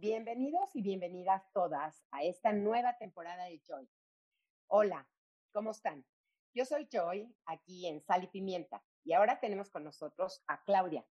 Bienvenidos 0.00 0.76
y 0.76 0.82
bienvenidas 0.82 1.42
todas 1.52 2.04
a 2.12 2.22
esta 2.22 2.52
nueva 2.52 2.96
temporada 2.98 3.46
de 3.46 3.60
Joy. 3.66 3.90
Hola, 4.68 5.08
¿cómo 5.50 5.72
están? 5.72 6.06
Yo 6.54 6.64
soy 6.64 6.86
Joy, 6.88 7.34
aquí 7.46 7.84
en 7.84 8.00
Sal 8.00 8.22
y 8.22 8.28
Pimienta, 8.28 8.80
y 9.02 9.12
ahora 9.12 9.40
tenemos 9.40 9.70
con 9.70 9.82
nosotros 9.82 10.40
a 10.46 10.62
Claudia. 10.62 11.04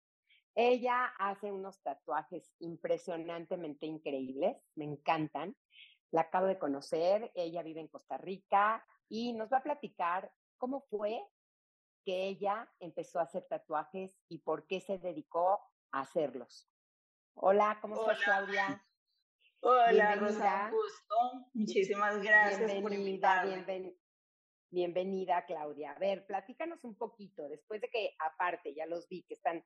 Ella 0.55 1.04
hace 1.20 1.52
unos 1.52 1.81
tatuajes 1.81 2.54
impresionantemente 2.60 3.86
increíbles, 3.86 4.55
me 4.76 4.86
encantan. 4.86 5.58
La 6.12 6.22
acabo 6.22 6.46
de 6.46 6.58
conocer, 6.58 7.30
ella 7.36 7.64
vive 7.64 7.82
en 7.82 7.90
Costa 7.90 8.18
Rica 8.18 8.86
y 9.10 9.34
nos 9.34 9.52
va 9.52 9.58
a 9.58 9.64
platicar 9.64 10.32
cómo 10.58 10.80
fue 10.80 11.22
que 12.06 12.28
ella 12.28 12.72
empezó 12.80 13.20
a 13.20 13.24
hacer 13.24 13.46
tatuajes 13.50 14.18
y 14.30 14.38
por 14.38 14.66
qué 14.66 14.80
se 14.80 14.98
dedicó 14.98 15.60
a 15.92 16.00
hacerlos. 16.00 16.70
Hola, 17.40 17.78
¿cómo 17.82 18.02
estás, 18.02 18.20
Claudia? 18.24 18.84
Hola, 19.62 20.16
Rosa, 20.16 20.72
gusto. 20.72 21.50
Muchísimas 21.54 22.23
gracias 22.23 22.73
por 22.82 22.91
invitarme. 22.91 23.95
bienvenida, 24.72 25.45
Claudia. 25.45 25.92
A 25.92 26.00
ver, 26.00 26.26
platícanos 26.26 26.84
un 26.84 26.95
poquito, 26.95 27.48
después 27.48 27.80
de 27.81 27.90
que, 27.90 28.16
aparte, 28.18 28.73
ya 28.73 28.88
los 28.88 29.08
vi, 29.08 29.22
que 29.22 29.36
están 29.36 29.64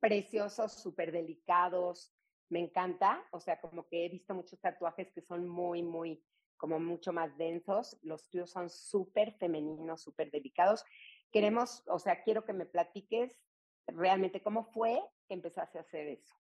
preciosos, 0.00 0.72
súper 0.72 1.12
delicados, 1.12 2.12
me 2.48 2.58
encanta, 2.58 3.24
o 3.30 3.38
sea, 3.38 3.60
como 3.60 3.86
que 3.86 4.06
he 4.06 4.08
visto 4.08 4.34
muchos 4.34 4.60
tatuajes 4.60 5.12
que 5.12 5.22
son 5.22 5.46
muy, 5.46 5.84
muy, 5.84 6.20
como 6.56 6.80
mucho 6.80 7.12
más 7.12 7.36
densos, 7.38 7.96
los 8.02 8.28
tuyos 8.28 8.50
son 8.50 8.68
súper 8.68 9.34
femeninos, 9.34 10.02
súper 10.02 10.32
delicados. 10.32 10.84
Queremos, 11.30 11.84
o 11.86 12.00
sea, 12.00 12.24
quiero 12.24 12.44
que 12.44 12.52
me 12.52 12.66
platiques 12.66 13.40
realmente 13.86 14.42
cómo 14.42 14.64
fue 14.64 15.00
que 15.28 15.34
empezaste 15.34 15.78
a 15.78 15.82
hacer 15.82 16.08
eso. 16.08 16.34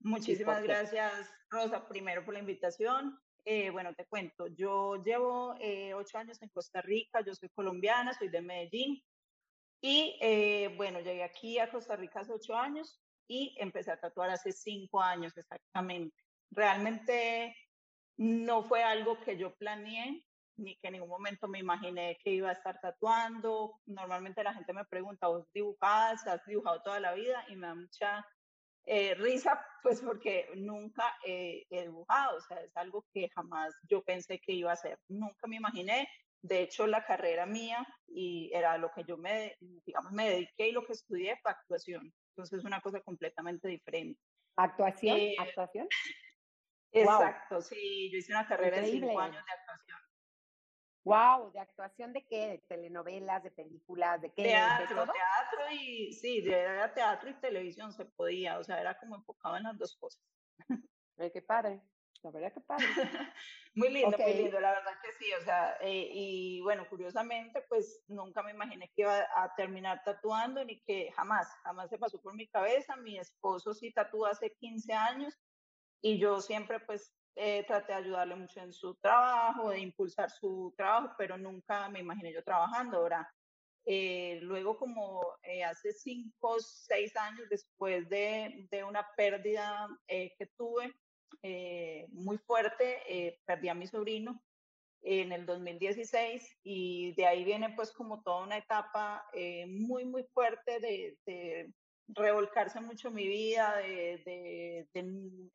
Muchísimas 0.00 0.62
gracias, 0.62 1.30
Rosa, 1.50 1.86
primero 1.86 2.24
por 2.24 2.34
la 2.34 2.40
invitación. 2.40 3.18
Eh, 3.44 3.70
bueno, 3.70 3.94
te 3.94 4.06
cuento, 4.06 4.46
yo 4.48 5.02
llevo 5.02 5.54
eh, 5.60 5.94
ocho 5.94 6.18
años 6.18 6.40
en 6.42 6.48
Costa 6.50 6.82
Rica, 6.82 7.20
yo 7.22 7.34
soy 7.34 7.48
colombiana, 7.50 8.12
soy 8.12 8.28
de 8.28 8.42
Medellín 8.42 9.02
y 9.80 10.18
eh, 10.20 10.74
bueno, 10.76 11.00
llegué 11.00 11.22
aquí 11.22 11.58
a 11.58 11.70
Costa 11.70 11.96
Rica 11.96 12.20
hace 12.20 12.32
ocho 12.32 12.54
años 12.54 13.00
y 13.26 13.54
empecé 13.58 13.92
a 13.92 14.00
tatuar 14.00 14.30
hace 14.30 14.52
cinco 14.52 15.00
años 15.00 15.36
exactamente. 15.36 16.16
Realmente 16.50 17.56
no 18.18 18.62
fue 18.64 18.82
algo 18.82 19.18
que 19.20 19.38
yo 19.38 19.54
planeé, 19.54 20.22
ni 20.56 20.76
que 20.76 20.88
en 20.88 20.94
ningún 20.94 21.08
momento 21.08 21.48
me 21.48 21.58
imaginé 21.58 22.18
que 22.22 22.30
iba 22.30 22.50
a 22.50 22.54
estar 22.54 22.78
tatuando. 22.80 23.80
Normalmente 23.86 24.44
la 24.44 24.52
gente 24.52 24.72
me 24.74 24.84
pregunta, 24.84 25.28
¿vos 25.28 25.50
dibujás? 25.54 26.26
¿Has 26.26 26.44
dibujado 26.44 26.82
toda 26.82 27.00
la 27.00 27.14
vida? 27.14 27.44
Y 27.48 27.56
me 27.56 27.68
da 27.68 27.74
mucha 27.74 28.26
eh, 28.86 29.14
risa, 29.14 29.64
pues 29.82 30.00
porque 30.00 30.48
nunca 30.56 31.16
he 31.24 31.64
dibujado, 31.70 32.38
o 32.38 32.40
sea, 32.40 32.60
es 32.60 32.76
algo 32.76 33.04
que 33.12 33.28
jamás 33.34 33.74
yo 33.88 34.02
pensé 34.02 34.38
que 34.40 34.52
iba 34.52 34.70
a 34.70 34.74
hacer, 34.74 34.98
nunca 35.08 35.46
me 35.46 35.56
imaginé. 35.56 36.08
De 36.42 36.62
hecho, 36.62 36.86
la 36.86 37.04
carrera 37.04 37.44
mía 37.44 37.86
y 38.08 38.50
era 38.54 38.78
lo 38.78 38.90
que 38.92 39.04
yo 39.04 39.18
me, 39.18 39.56
digamos, 39.84 40.10
me 40.12 40.30
dediqué 40.30 40.68
y 40.68 40.72
lo 40.72 40.84
que 40.86 40.94
estudié 40.94 41.36
fue 41.42 41.50
actuación. 41.50 42.10
Entonces 42.30 42.60
es 42.60 42.64
una 42.64 42.80
cosa 42.80 43.00
completamente 43.00 43.68
diferente. 43.68 44.18
¿Actuación? 44.56 45.18
Eh, 45.18 45.34
¿Actuación? 45.38 45.86
Exacto, 46.92 47.60
sí, 47.60 48.10
yo 48.10 48.18
hice 48.18 48.32
una 48.32 48.46
carrera 48.46 48.80
de 48.80 48.86
cinco 48.86 49.20
años 49.20 49.44
de 49.44 49.52
actuación. 49.52 49.89
Wow, 51.04 51.50
¿de 51.52 51.60
actuación 51.60 52.12
de 52.12 52.26
qué? 52.26 52.48
¿De 52.48 52.58
telenovelas, 52.68 53.42
de 53.42 53.50
películas, 53.50 54.20
de 54.20 54.30
qué? 54.32 54.42
Teatro, 54.42 55.04
teatro 55.04 55.72
y 55.72 56.12
sí, 56.12 56.42
de 56.42 56.66
teatro 56.94 57.30
y 57.30 57.34
televisión 57.34 57.92
se 57.92 58.04
podía, 58.04 58.58
o 58.58 58.64
sea, 58.64 58.80
era 58.80 58.98
como 58.98 59.16
enfocado 59.16 59.56
en 59.56 59.62
las 59.62 59.78
dos 59.78 59.96
cosas. 59.96 60.22
Ay, 61.18 61.30
qué 61.30 61.40
padre, 61.40 61.80
la 62.22 62.30
verdad 62.30 62.52
que 62.52 62.60
padre. 62.60 62.84
muy 63.74 63.88
lindo, 63.90 64.16
muy 64.18 64.34
lindo, 64.34 64.60
la 64.60 64.72
verdad 64.72 64.92
que 65.02 65.12
sí, 65.12 65.32
o 65.32 65.42
sea, 65.42 65.76
eh, 65.80 66.10
y 66.12 66.60
bueno, 66.60 66.86
curiosamente, 66.88 67.62
pues 67.68 68.02
nunca 68.08 68.42
me 68.42 68.50
imaginé 68.50 68.88
que 68.94 69.02
iba 69.02 69.26
a 69.36 69.54
terminar 69.54 70.02
tatuando, 70.04 70.62
ni 70.64 70.82
que 70.82 71.10
jamás, 71.12 71.48
jamás 71.62 71.88
se 71.88 71.98
pasó 71.98 72.20
por 72.20 72.34
mi 72.34 72.46
cabeza. 72.48 72.96
Mi 72.96 73.18
esposo 73.18 73.72
sí 73.72 73.92
tatúa 73.92 74.30
hace 74.30 74.52
15 74.52 74.92
años 74.92 75.34
y 76.02 76.18
yo 76.18 76.40
siempre 76.40 76.80
pues 76.80 77.14
eh, 77.36 77.64
traté 77.66 77.92
de 77.92 77.98
ayudarle 77.98 78.34
mucho 78.34 78.60
en 78.60 78.72
su 78.72 78.94
trabajo, 78.96 79.70
de 79.70 79.80
impulsar 79.80 80.30
su 80.30 80.74
trabajo, 80.76 81.14
pero 81.16 81.38
nunca 81.38 81.88
me 81.88 82.00
imaginé 82.00 82.32
yo 82.32 82.42
trabajando. 82.42 82.98
Ahora, 82.98 83.32
eh, 83.84 84.40
luego 84.42 84.76
como 84.76 85.22
eh, 85.42 85.64
hace 85.64 85.92
cinco, 85.92 86.58
seis 86.60 87.16
años 87.16 87.48
después 87.48 88.08
de, 88.08 88.66
de 88.70 88.84
una 88.84 89.06
pérdida 89.16 89.88
que 90.06 90.50
tuve 90.56 90.92
muy 92.10 92.36
fuerte, 92.38 93.40
perdí 93.46 93.68
a 93.68 93.74
mi 93.74 93.86
sobrino 93.86 94.42
en 95.02 95.32
el 95.32 95.46
2016 95.46 96.58
y 96.62 97.14
de 97.14 97.24
ahí 97.24 97.44
viene 97.44 97.72
pues 97.74 97.92
como 97.92 98.22
toda 98.22 98.42
una 98.42 98.58
etapa 98.58 99.24
muy, 99.68 100.04
muy 100.04 100.24
fuerte 100.34 100.80
de, 100.80 101.16
de 101.24 101.72
revolcarse 102.14 102.80
mucho 102.80 103.10
mi 103.10 103.26
vida, 103.28 103.76
de, 103.76 104.86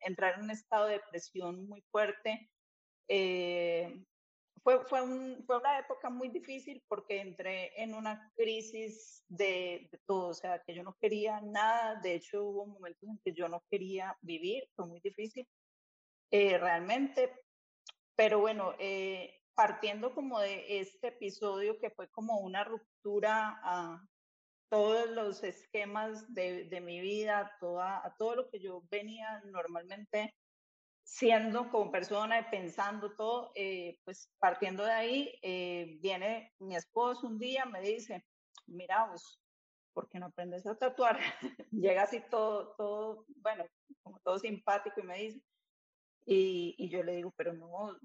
entrar 0.00 0.34
en 0.34 0.44
un 0.44 0.50
estado 0.50 0.86
de 0.86 0.94
depresión 0.94 1.68
muy 1.68 1.82
fuerte. 1.90 2.50
Eh, 3.08 4.02
fue, 4.62 4.84
fue, 4.86 5.00
fue, 5.46 5.58
una 5.58 5.78
época 5.78 6.10
muy 6.10 6.28
difícil 6.28 6.82
porque 6.88 7.20
entré 7.20 7.80
en 7.80 7.94
una 7.94 8.32
crisis 8.36 9.22
de, 9.28 9.88
todo, 10.06 10.28
o 10.30 10.34
sea, 10.34 10.60
que 10.66 10.74
yo 10.74 10.82
no 10.82 10.96
quería 11.00 11.40
nada, 11.40 12.00
de 12.00 12.14
hecho 12.14 12.42
hubo 12.42 12.66
momentos 12.66 13.08
en 13.08 13.20
que 13.24 13.32
yo 13.32 13.48
no 13.48 13.62
quería 13.70 14.16
vivir, 14.22 14.64
fue 14.74 14.86
muy 14.86 15.00
difícil 15.00 15.46
eh, 16.32 16.58
realmente, 16.58 17.32
pero 18.16 18.40
bueno, 18.40 18.74
eh, 18.80 19.40
partiendo 19.54 20.12
como 20.12 20.40
de 20.40 20.80
este 20.80 21.08
episodio 21.08 21.78
que 21.78 21.90
fue 21.90 22.08
como 22.08 22.38
una 22.40 22.64
ruptura 22.64 23.60
a, 23.62 24.04
todos 24.68 25.08
los 25.10 25.42
esquemas 25.42 26.32
de, 26.34 26.64
de 26.64 26.80
mi 26.80 27.00
vida, 27.00 27.52
toda, 27.60 28.04
a 28.04 28.14
todo 28.16 28.36
lo 28.36 28.48
que 28.48 28.60
yo 28.60 28.82
venía 28.90 29.40
normalmente 29.44 30.34
siendo 31.06 31.70
como 31.70 31.92
persona 31.92 32.40
y 32.40 32.44
pensando 32.50 33.14
todo, 33.14 33.52
eh, 33.54 33.96
pues 34.04 34.34
partiendo 34.40 34.84
de 34.84 34.92
ahí, 34.92 35.38
eh, 35.40 35.98
viene 36.00 36.52
mi 36.58 36.74
esposo 36.74 37.28
un 37.28 37.38
día, 37.38 37.64
me 37.64 37.80
dice, 37.80 38.26
mira 38.66 39.06
vos, 39.06 39.40
¿por 39.94 40.08
qué 40.08 40.18
no 40.18 40.26
aprendes 40.26 40.66
a 40.66 40.76
tatuar? 40.76 41.18
Llega 41.70 42.02
así 42.02 42.22
todo, 42.28 42.74
todo, 42.76 43.24
bueno, 43.36 43.64
como 44.02 44.18
todo 44.18 44.38
simpático 44.40 45.00
y 45.00 45.04
me 45.04 45.18
dice, 45.18 45.40
y, 46.26 46.74
y 46.76 46.88
yo 46.90 47.04
le 47.04 47.16
digo, 47.16 47.32
pero 47.36 47.52
no, 47.52 47.96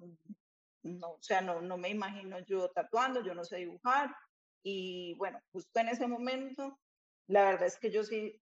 no, 0.84 1.12
o 1.14 1.22
sea, 1.22 1.42
no, 1.42 1.60
no 1.60 1.78
me 1.78 1.90
imagino 1.90 2.40
yo 2.46 2.70
tatuando, 2.70 3.24
yo 3.24 3.34
no 3.34 3.44
sé 3.44 3.58
dibujar, 3.58 4.16
y 4.64 5.16
bueno, 5.16 5.40
justo 5.52 5.80
en 5.80 5.90
ese 5.90 6.08
momento, 6.08 6.80
la 7.28 7.46
verdad 7.46 7.68
es 7.68 7.78
que 7.80 7.92
yo 7.92 8.04
sí, 8.04 8.42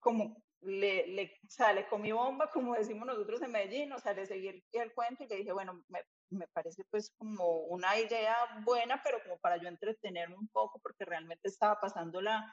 como 0.00 0.42
le, 0.62 1.06
le, 1.08 1.24
o 1.46 1.50
sea, 1.50 1.72
le 1.72 1.86
comí 1.88 2.12
bomba, 2.12 2.50
como 2.50 2.74
decimos 2.74 3.06
nosotros 3.06 3.40
en 3.42 3.52
Medellín, 3.52 3.92
o 3.92 3.98
sea, 3.98 4.12
le 4.12 4.26
seguí 4.26 4.48
el, 4.48 4.64
el 4.72 4.92
cuento 4.92 5.24
y 5.24 5.28
le 5.28 5.36
dije, 5.36 5.52
bueno, 5.52 5.84
me, 5.88 6.00
me, 6.30 6.46
parece 6.48 6.84
pues 6.90 7.14
como 7.16 7.60
una 7.66 7.98
idea 7.98 8.36
buena, 8.64 9.00
pero 9.02 9.22
como 9.22 9.38
para 9.38 9.56
yo 9.56 9.68
entretenerme 9.68 10.36
un 10.36 10.48
poco, 10.48 10.78
porque 10.80 11.04
realmente 11.04 11.48
estaba 11.48 11.80
pasándola 11.80 12.52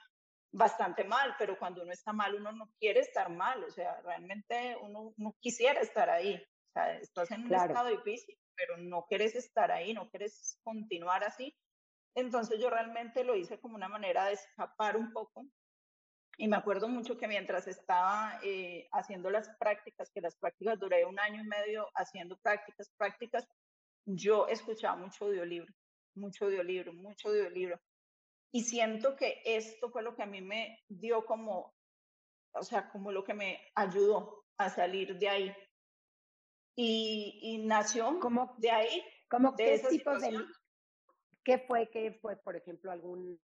bastante 0.51 1.03
mal, 1.03 1.35
pero 1.37 1.57
cuando 1.59 1.81
uno 1.81 1.91
está 1.91 2.13
mal, 2.13 2.35
uno 2.35 2.51
no 2.51 2.69
quiere 2.79 3.01
estar 3.01 3.29
mal, 3.29 3.63
o 3.63 3.71
sea, 3.71 3.99
realmente 4.01 4.77
uno 4.81 5.13
no 5.17 5.35
quisiera 5.39 5.81
estar 5.81 6.09
ahí, 6.09 6.35
o 6.35 6.71
sea, 6.73 6.97
estás 6.99 7.31
en 7.31 7.45
un 7.45 7.53
estado 7.53 7.89
difícil, 7.89 8.37
pero 8.55 8.77
no 8.77 9.05
quieres 9.07 9.35
estar 9.35 9.71
ahí, 9.71 9.93
no 9.93 10.09
quieres 10.09 10.57
continuar 10.63 11.23
así, 11.23 11.53
entonces 12.15 12.59
yo 12.59 12.69
realmente 12.69 13.23
lo 13.23 13.35
hice 13.35 13.59
como 13.59 13.75
una 13.75 13.89
manera 13.89 14.25
de 14.25 14.33
escapar 14.33 14.95
un 14.95 15.11
poco. 15.11 15.45
Y 16.37 16.47
me 16.47 16.57
acuerdo 16.57 16.87
mucho 16.87 17.17
que 17.17 17.27
mientras 17.27 17.67
estaba 17.67 18.39
eh, 18.43 18.87
haciendo 18.91 19.29
las 19.29 19.49
prácticas, 19.57 20.09
que 20.11 20.21
las 20.21 20.35
prácticas 20.37 20.79
duré 20.79 21.05
un 21.05 21.19
año 21.19 21.41
y 21.41 21.47
medio 21.47 21.87
haciendo 21.95 22.37
prácticas, 22.37 22.91
prácticas, 22.97 23.47
yo 24.05 24.47
escuchaba 24.47 24.97
mucho 24.97 25.25
audiolibro, 25.25 25.73
mucho 26.15 26.45
audiolibro, 26.45 26.93
mucho 26.93 27.29
audiolibro. 27.29 27.79
Y 28.51 28.63
siento 28.63 29.15
que 29.15 29.41
esto 29.43 29.89
fue 29.89 30.03
lo 30.03 30.15
que 30.15 30.23
a 30.23 30.27
mí 30.27 30.41
me 30.41 30.79
dio 30.87 31.25
como, 31.25 31.73
o 32.53 32.63
sea, 32.63 32.89
como 32.89 33.11
lo 33.11 33.23
que 33.23 33.33
me 33.33 33.59
ayudó 33.75 34.45
a 34.57 34.69
salir 34.69 35.17
de 35.17 35.29
ahí. 35.29 35.55
Y, 36.77 37.39
y 37.41 37.57
nació 37.65 38.19
como 38.19 38.55
de 38.57 38.71
ahí. 38.71 39.03
¿Cómo 39.29 39.51
de 39.53 39.81
qué 39.81 39.87
tipo 39.89 40.17
de, 40.19 40.45
¿Qué 41.45 41.59
fue, 41.59 41.89
qué 41.91 42.11
fue, 42.11 42.35
por 42.37 42.55
ejemplo, 42.55 42.91
algún 42.91 43.39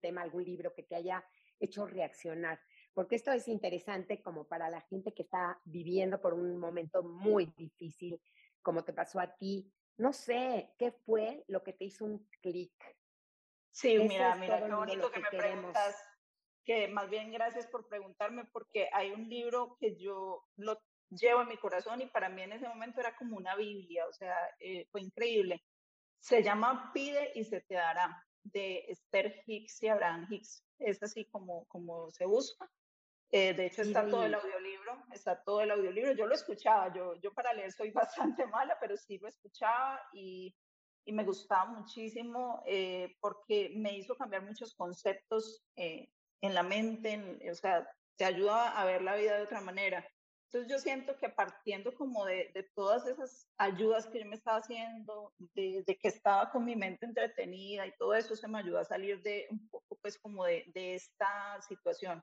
tema, 0.00 0.20
algún 0.20 0.44
libro 0.44 0.74
que 0.74 0.82
te 0.82 0.94
haya 0.94 1.24
hecho 1.58 1.86
reaccionar? 1.86 2.60
Porque 2.92 3.16
esto 3.16 3.32
es 3.32 3.48
interesante 3.48 4.22
como 4.22 4.46
para 4.46 4.68
la 4.68 4.82
gente 4.82 5.14
que 5.14 5.22
está 5.22 5.58
viviendo 5.64 6.20
por 6.20 6.34
un 6.34 6.58
momento 6.58 7.02
muy 7.02 7.46
difícil, 7.56 8.20
como 8.62 8.84
te 8.84 8.92
pasó 8.92 9.20
a 9.20 9.36
ti. 9.38 9.72
No 9.96 10.12
sé, 10.12 10.74
¿qué 10.78 10.92
fue 10.92 11.44
lo 11.48 11.62
que 11.64 11.72
te 11.72 11.86
hizo 11.86 12.04
un 12.04 12.28
clic? 12.42 12.72
Sí, 13.70 13.98
mira, 13.98 14.34
mira, 14.34 14.62
qué 14.62 14.72
bonito 14.72 15.10
que, 15.10 15.20
me 15.20 15.28
preguntas. 15.30 15.96
Que 16.64 16.88
más 16.88 17.08
bien 17.08 17.32
gracias 17.32 17.66
por 17.66 17.88
preguntarme, 17.88 18.44
porque 18.52 18.90
hay 18.92 19.12
un 19.12 19.28
libro 19.30 19.78
que 19.80 19.96
yo 19.96 20.44
lo, 20.56 20.78
llevo 21.10 21.42
en 21.42 21.48
mi 21.48 21.56
corazón 21.56 22.02
y 22.02 22.06
para 22.06 22.28
mí 22.28 22.42
en 22.42 22.52
ese 22.52 22.68
momento 22.68 23.00
era 23.00 23.16
como 23.16 23.36
una 23.36 23.56
Biblia, 23.56 24.06
o 24.06 24.12
sea, 24.12 24.36
eh, 24.58 24.86
fue 24.90 25.00
increíble. 25.00 25.62
Se 26.20 26.42
llama 26.42 26.92
Pide 26.92 27.32
y 27.34 27.44
se 27.44 27.60
te 27.62 27.74
dará, 27.74 28.24
de 28.42 28.84
Esther 28.88 29.42
Hicks 29.46 29.82
y 29.82 29.88
Abraham 29.88 30.26
Hicks. 30.30 30.64
Es 30.78 31.02
así 31.02 31.24
como, 31.26 31.66
como 31.66 32.10
se 32.10 32.26
busca. 32.26 32.70
Eh, 33.32 33.54
de 33.54 33.66
hecho, 33.66 33.82
está 33.82 34.08
todo 34.08 34.24
el 34.24 34.34
audiolibro, 34.34 35.04
está 35.12 35.42
todo 35.42 35.60
el 35.60 35.70
audiolibro. 35.70 36.12
Yo 36.12 36.26
lo 36.26 36.34
escuchaba, 36.34 36.92
yo, 36.92 37.14
yo 37.20 37.32
para 37.32 37.52
leer 37.52 37.72
soy 37.72 37.90
bastante 37.92 38.46
mala, 38.46 38.76
pero 38.80 38.96
sí 38.96 39.18
lo 39.18 39.28
escuchaba 39.28 40.00
y, 40.12 40.54
y 41.04 41.12
me 41.12 41.24
gustaba 41.24 41.66
muchísimo 41.66 42.62
eh, 42.66 43.16
porque 43.20 43.72
me 43.76 43.96
hizo 43.96 44.16
cambiar 44.16 44.42
muchos 44.42 44.74
conceptos 44.74 45.62
eh, 45.76 46.10
en 46.40 46.54
la 46.54 46.62
mente, 46.62 47.38
o 47.50 47.54
sea, 47.54 47.88
te 48.16 48.24
ayuda 48.24 48.80
a 48.80 48.84
ver 48.84 49.02
la 49.02 49.14
vida 49.14 49.36
de 49.36 49.44
otra 49.44 49.60
manera. 49.60 50.06
Entonces 50.52 50.68
yo 50.68 50.80
siento 50.80 51.16
que 51.16 51.28
partiendo 51.28 51.94
como 51.94 52.24
de, 52.24 52.50
de 52.52 52.64
todas 52.74 53.06
esas 53.06 53.48
ayudas 53.56 54.08
que 54.08 54.18
yo 54.18 54.26
me 54.26 54.34
estaba 54.34 54.58
haciendo, 54.58 55.32
de, 55.38 55.84
de, 55.86 55.96
que 55.96 56.08
estaba 56.08 56.50
con 56.50 56.64
mi 56.64 56.74
mente 56.74 57.06
entretenida 57.06 57.86
y 57.86 57.96
todo 57.96 58.14
eso, 58.14 58.34
se 58.34 58.48
me 58.48 58.58
ayudó 58.58 58.80
a 58.80 58.84
salir 58.84 59.22
de 59.22 59.46
un 59.52 59.68
poco 59.68 59.96
pues 60.02 60.18
como 60.18 60.44
de, 60.44 60.64
de 60.74 60.96
esta 60.96 61.62
situación. 61.62 62.20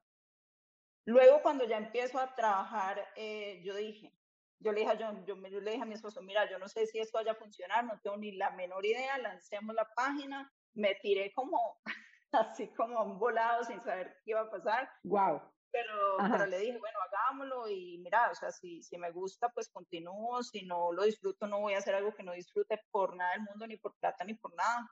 Luego, 1.06 1.42
cuando 1.42 1.64
ya 1.64 1.78
empiezo 1.78 2.20
a 2.20 2.36
trabajar, 2.36 3.02
eh, 3.16 3.62
yo 3.64 3.74
dije, 3.76 4.12
yo 4.60 4.74
le 4.74 4.82
dije, 4.82 4.92
a 4.92 4.96
yo, 4.96 5.26
yo, 5.26 5.36
le 5.62 5.72
dije 5.72 5.84
a 5.84 5.86
mi 5.86 5.94
esposo, 5.94 6.22
mira, 6.22 6.50
yo 6.52 6.60
no 6.60 6.68
sé 6.68 6.86
si 6.86 7.00
esto 7.00 7.20
vaya 7.20 7.32
a 7.32 7.36
funcionar, 7.36 7.86
no 7.86 7.98
tengo 8.02 8.18
ni 8.18 8.34
la 8.34 8.50
menor 8.50 8.86
idea, 8.86 9.18
lancemos 9.20 9.74
la 9.74 9.88
página, 9.96 10.52
me 10.74 10.96
tiré 10.96 11.32
como, 11.34 11.80
así 12.34 12.68
como 12.76 13.02
un 13.04 13.20
volado 13.20 13.64
sin 13.64 13.80
saber 13.80 14.18
qué 14.26 14.32
iba 14.32 14.42
a 14.42 14.52
pasar. 14.52 14.92
Wow. 15.06 15.42
Pero, 15.78 16.18
pero 16.32 16.46
le 16.48 16.58
dije, 16.58 16.78
bueno, 16.80 16.98
hagámoslo 17.02 17.70
y 17.70 18.00
mira, 18.00 18.32
o 18.32 18.36
sea, 18.36 18.52
si, 18.52 18.82
si 18.82 18.98
me 18.98 19.12
gusta, 19.12 19.50
pues 19.50 19.70
continúo, 19.70 20.42
si 20.42 20.66
no 20.66 20.92
lo 20.92 21.04
disfruto, 21.04 21.46
no 21.46 21.60
voy 21.60 21.76
a 21.76 21.78
hacer 21.78 21.94
algo 21.94 22.16
que 22.16 22.24
no 22.24 22.32
disfrute 22.32 22.82
por 22.90 23.16
nada 23.16 23.34
del 23.34 23.42
mundo, 23.42 23.68
ni 23.68 23.78
por 23.78 23.96
plata, 24.00 24.24
ni 24.24 24.34
por 24.34 24.56
nada. 24.56 24.90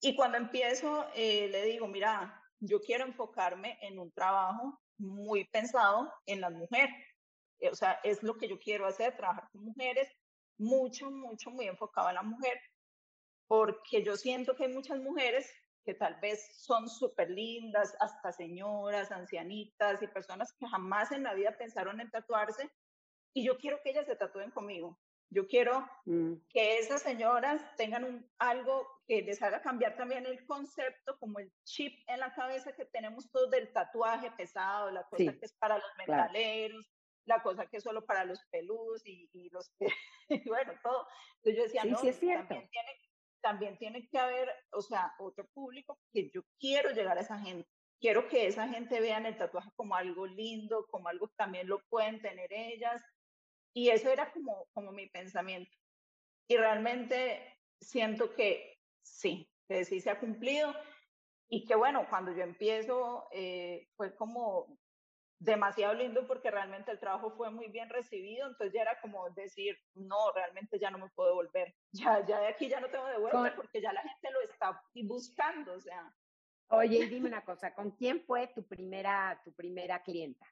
Y 0.00 0.14
cuando 0.14 0.38
empiezo, 0.38 1.08
eh, 1.14 1.48
le 1.48 1.64
digo, 1.64 1.88
mira, 1.88 2.40
yo 2.60 2.80
quiero 2.80 3.04
enfocarme 3.04 3.76
en 3.80 3.98
un 3.98 4.12
trabajo 4.12 4.80
muy 4.98 5.46
pensado 5.48 6.12
en 6.26 6.40
la 6.40 6.50
mujer. 6.50 6.88
Eh, 7.58 7.70
o 7.70 7.74
sea, 7.74 7.98
es 8.04 8.22
lo 8.22 8.36
que 8.36 8.48
yo 8.48 8.58
quiero 8.60 8.86
hacer, 8.86 9.16
trabajar 9.16 9.48
con 9.50 9.64
mujeres, 9.64 10.08
mucho, 10.58 11.10
mucho, 11.10 11.50
muy 11.50 11.66
enfocado 11.66 12.08
en 12.08 12.14
la 12.14 12.22
mujer, 12.22 12.60
porque 13.48 14.04
yo 14.04 14.16
siento 14.16 14.54
que 14.54 14.66
hay 14.66 14.72
muchas 14.72 15.00
mujeres 15.00 15.50
que 15.84 15.94
tal 15.94 16.14
vez 16.20 16.56
son 16.56 16.88
súper 16.88 17.30
lindas, 17.30 17.96
hasta 18.00 18.32
señoras, 18.32 19.12
ancianitas 19.12 20.02
y 20.02 20.06
personas 20.06 20.52
que 20.54 20.66
jamás 20.66 21.12
en 21.12 21.22
la 21.22 21.34
vida 21.34 21.56
pensaron 21.56 22.00
en 22.00 22.10
tatuarse, 22.10 22.70
y 23.34 23.44
yo 23.44 23.58
quiero 23.58 23.80
que 23.82 23.90
ellas 23.90 24.06
se 24.06 24.16
tatúen 24.16 24.50
conmigo. 24.50 24.98
Yo 25.30 25.48
quiero 25.48 25.88
mm. 26.04 26.34
que 26.48 26.78
esas 26.78 27.02
señoras 27.02 27.60
tengan 27.76 28.04
un, 28.04 28.30
algo 28.38 28.86
que 29.06 29.22
les 29.22 29.42
haga 29.42 29.60
cambiar 29.60 29.96
también 29.96 30.24
el 30.26 30.46
concepto, 30.46 31.18
como 31.18 31.40
el 31.40 31.52
chip 31.64 31.92
en 32.06 32.20
la 32.20 32.32
cabeza 32.34 32.72
que 32.72 32.84
tenemos 32.84 33.30
todos 33.30 33.50
del 33.50 33.72
tatuaje 33.72 34.30
pesado, 34.32 34.90
la 34.90 35.02
cosa 35.04 35.32
que 35.32 35.44
es 35.44 35.52
para 35.54 35.78
los 35.78 35.90
metaleros, 35.98 36.86
la 37.24 37.42
cosa 37.42 37.66
que 37.66 37.78
es 37.78 37.82
solo 37.82 38.04
para 38.06 38.24
los 38.24 38.44
peludos 38.50 39.04
y, 39.04 39.28
y 39.32 39.50
los 39.50 39.70
que, 39.78 40.42
bueno, 40.46 40.72
todo. 40.82 41.06
Entonces 41.38 41.56
yo 41.56 41.62
decía, 41.64 41.84
no, 41.84 41.96
También, 41.96 42.68
tiene, 42.70 43.00
también 43.44 43.76
tiene 43.76 44.08
que 44.08 44.18
haber, 44.18 44.48
o 44.72 44.80
sea, 44.80 45.12
otro 45.18 45.46
público 45.52 45.98
que 46.10 46.30
yo 46.30 46.40
quiero 46.58 46.92
llegar 46.92 47.18
a 47.18 47.20
esa 47.20 47.38
gente. 47.38 47.68
Quiero 48.00 48.26
que 48.26 48.46
esa 48.46 48.66
gente 48.68 49.00
vea 49.00 49.18
el 49.18 49.36
tatuaje 49.36 49.70
como 49.76 49.94
algo 49.94 50.26
lindo, 50.26 50.86
como 50.90 51.08
algo 51.08 51.28
que 51.28 51.34
también 51.36 51.68
lo 51.68 51.78
pueden 51.90 52.22
tener 52.22 52.50
ellas, 52.50 53.02
y 53.74 53.90
eso 53.90 54.08
era 54.10 54.32
como, 54.32 54.66
como 54.72 54.92
mi 54.92 55.10
pensamiento. 55.10 55.70
Y 56.48 56.56
realmente 56.56 57.58
siento 57.80 58.34
que 58.34 58.78
sí, 59.02 59.46
que 59.68 59.84
sí 59.84 60.00
se 60.00 60.10
ha 60.10 60.18
cumplido. 60.18 60.74
Y 61.50 61.66
que 61.66 61.74
bueno, 61.74 62.06
cuando 62.08 62.32
yo 62.32 62.42
empiezo 62.42 63.28
eh, 63.30 63.88
fue 63.94 64.16
como 64.16 64.78
demasiado 65.44 65.94
lindo 65.94 66.26
porque 66.26 66.50
realmente 66.50 66.90
el 66.90 66.98
trabajo 66.98 67.30
fue 67.36 67.50
muy 67.50 67.68
bien 67.68 67.88
recibido, 67.90 68.46
entonces 68.46 68.72
ya 68.72 68.82
era 68.82 69.00
como 69.00 69.28
decir, 69.30 69.78
no, 69.94 70.32
realmente 70.32 70.78
ya 70.78 70.90
no 70.90 70.98
me 70.98 71.10
puedo 71.10 71.34
volver, 71.34 71.74
ya, 71.92 72.24
ya 72.26 72.40
de 72.40 72.48
aquí 72.48 72.68
ya 72.68 72.80
no 72.80 72.88
tengo 72.88 73.06
de 73.06 73.18
vuelta 73.18 73.54
porque 73.54 73.80
ya 73.80 73.92
la 73.92 74.02
gente 74.02 74.30
lo 74.30 74.40
está 74.42 74.82
buscando, 74.94 75.74
o 75.74 75.80
sea. 75.80 76.12
Oye, 76.68 77.06
dime 77.06 77.28
una 77.28 77.44
cosa, 77.44 77.74
¿con 77.74 77.90
quién 77.90 78.24
fue 78.24 78.48
tu 78.48 78.66
primera, 78.66 79.40
tu 79.44 79.52
primera 79.52 80.02
clienta? 80.02 80.46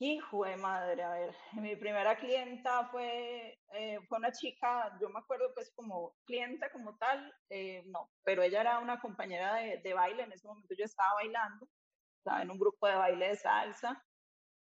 Hijo 0.00 0.44
de 0.44 0.56
madre, 0.56 1.02
a 1.02 1.10
ver, 1.10 1.34
mi 1.54 1.74
primera 1.74 2.16
clienta 2.16 2.88
fue, 2.90 3.58
eh, 3.72 3.98
fue 4.06 4.18
una 4.18 4.30
chica, 4.30 4.96
yo 5.00 5.08
me 5.08 5.18
acuerdo 5.18 5.52
pues 5.54 5.72
como 5.74 6.14
clienta 6.24 6.70
como 6.70 6.96
tal, 6.98 7.34
eh, 7.48 7.82
no, 7.86 8.12
pero 8.22 8.42
ella 8.42 8.60
era 8.60 8.78
una 8.78 9.00
compañera 9.00 9.56
de, 9.56 9.78
de, 9.78 9.94
baile, 9.94 10.22
en 10.22 10.30
ese 10.30 10.46
momento 10.46 10.72
yo 10.78 10.84
estaba 10.84 11.14
bailando, 11.14 11.66
estaba 12.18 12.42
en 12.42 12.50
un 12.50 12.58
grupo 12.58 12.86
de 12.86 12.94
baile 12.94 13.28
de 13.28 13.36
salsa, 13.36 14.04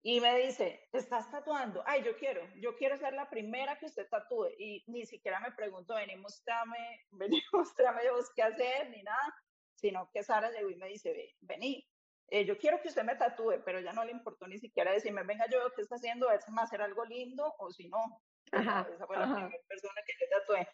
y 0.03 0.21
me 0.21 0.38
dice, 0.38 0.88
¿te 0.91 0.99
estás 0.99 1.29
tatuando? 1.31 1.83
Ay, 1.85 2.03
yo 2.03 2.15
quiero, 2.17 2.41
yo 2.55 2.77
quiero 2.77 2.97
ser 2.97 3.13
la 3.13 3.29
primera 3.29 3.77
que 3.77 3.88
usted 3.88 4.07
tatúe, 4.09 4.49
y 4.57 4.83
ni 4.88 5.05
siquiera 5.05 5.39
me 5.39 5.51
pregunto, 5.51 5.95
vení, 5.95 6.15
mostrame, 6.15 7.07
vení, 7.11 7.41
mostrame 7.51 8.09
vos 8.11 8.31
qué 8.35 8.44
hacer, 8.44 8.89
ni 8.89 9.03
nada, 9.03 9.35
sino 9.75 10.09
que 10.13 10.23
Sara 10.23 10.51
llegó 10.51 10.69
y 10.69 10.75
me 10.75 10.88
dice, 10.88 11.35
vení, 11.41 11.85
eh, 12.29 12.45
yo 12.45 12.57
quiero 12.57 12.81
que 12.81 12.89
usted 12.89 13.03
me 13.03 13.15
tatúe, 13.15 13.63
pero 13.63 13.79
ya 13.79 13.94
no 13.94 14.03
le 14.03 14.11
importó 14.11 14.47
ni 14.47 14.57
siquiera 14.57 14.91
decirme, 14.91 15.23
venga, 15.23 15.45
yo 15.49 15.59
veo 15.59 15.73
que 15.73 15.81
está 15.81 15.95
haciendo, 15.95 16.27
va 16.27 16.33
a 16.33 16.63
hacer 16.63 16.81
algo 16.81 17.05
lindo 17.05 17.53
o 17.57 17.71
si 17.71 17.88
no. 17.88 18.21
Ajá, 18.51 18.88
esa 18.94 19.07
fue 19.07 19.17
la 19.17 19.25
primera 19.25 19.63
persona 19.67 20.01
que 20.05 20.13
le 20.19 20.27
tatué. 20.27 20.67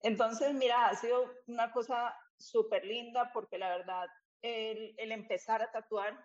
Entonces, 0.00 0.54
mira, 0.54 0.86
ha 0.86 0.94
sido 0.94 1.34
una 1.46 1.72
cosa 1.72 2.14
súper 2.38 2.84
linda 2.84 3.30
porque 3.32 3.58
la 3.58 3.70
verdad, 3.70 4.06
el, 4.42 4.94
empezar 5.12 5.62
a 5.62 5.70
tatuar 5.70 6.18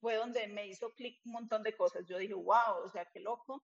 fue 0.00 0.16
donde 0.16 0.46
me 0.48 0.66
hizo 0.66 0.92
clic 0.94 1.20
un 1.24 1.32
montón 1.32 1.62
de 1.62 1.76
cosas. 1.76 2.04
Yo 2.06 2.18
dije, 2.18 2.34
wow, 2.34 2.84
o 2.84 2.88
sea, 2.88 3.06
qué 3.12 3.20
loco, 3.20 3.62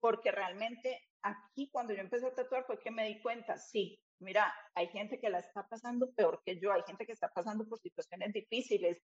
porque 0.00 0.30
realmente 0.30 1.08
aquí 1.22 1.70
cuando 1.70 1.92
yo 1.92 2.00
empecé 2.00 2.26
a 2.26 2.34
tatuar 2.34 2.64
fue 2.64 2.78
que 2.78 2.90
me 2.90 3.06
di 3.06 3.20
cuenta, 3.20 3.58
sí, 3.58 4.02
mira, 4.20 4.54
hay 4.74 4.88
gente 4.88 5.20
que 5.20 5.28
la 5.28 5.38
está 5.38 5.66
pasando 5.68 6.10
peor 6.12 6.42
que 6.44 6.58
yo, 6.58 6.72
hay 6.72 6.82
gente 6.86 7.04
que 7.04 7.12
está 7.12 7.28
pasando 7.28 7.68
por 7.68 7.78
situaciones 7.78 8.32
difíciles, 8.32 9.02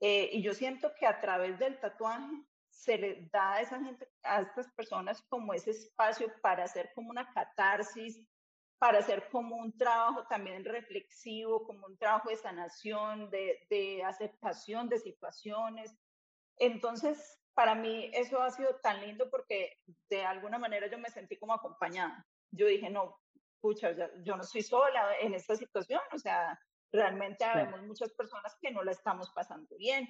eh, 0.00 0.30
y 0.32 0.42
yo 0.42 0.54
siento 0.54 0.92
que 0.98 1.06
a 1.06 1.20
través 1.20 1.58
del 1.58 1.78
tatuaje 1.78 2.32
se 2.70 2.96
le 2.96 3.28
da 3.30 3.54
a 3.54 3.60
esa 3.60 3.82
gente, 3.84 4.08
a 4.22 4.40
estas 4.40 4.72
personas 4.72 5.22
como 5.28 5.52
ese 5.52 5.72
espacio 5.72 6.32
para 6.40 6.64
hacer 6.64 6.90
como 6.94 7.10
una 7.10 7.30
catarsis, 7.32 8.18
para 8.80 8.98
hacer 8.98 9.28
como 9.30 9.54
un 9.54 9.76
trabajo 9.76 10.26
también 10.26 10.64
reflexivo, 10.64 11.62
como 11.64 11.86
un 11.86 11.96
trabajo 11.96 12.30
de 12.30 12.36
sanación, 12.36 13.30
de, 13.30 13.64
de 13.70 14.02
aceptación 14.02 14.88
de 14.88 14.98
situaciones. 14.98 15.94
Entonces, 16.56 17.38
para 17.54 17.76
mí 17.76 18.10
eso 18.12 18.42
ha 18.42 18.50
sido 18.50 18.74
tan 18.82 19.00
lindo 19.00 19.30
porque 19.30 19.76
de 20.08 20.24
alguna 20.24 20.58
manera 20.58 20.88
yo 20.88 20.98
me 20.98 21.10
sentí 21.10 21.36
como 21.36 21.54
acompañada. 21.54 22.26
Yo 22.50 22.66
dije, 22.66 22.90
no, 22.90 23.20
escucha, 23.54 23.94
yo 24.24 24.34
no 24.34 24.42
estoy 24.42 24.62
sola 24.62 25.16
en 25.20 25.34
esta 25.34 25.54
situación, 25.54 26.00
o 26.12 26.18
sea, 26.18 26.58
Realmente 26.92 27.44
vemos 27.54 27.82
muchas 27.82 28.12
personas 28.14 28.56
que 28.60 28.70
no 28.72 28.82
la 28.82 28.90
estamos 28.92 29.30
pasando 29.30 29.76
bien. 29.76 30.08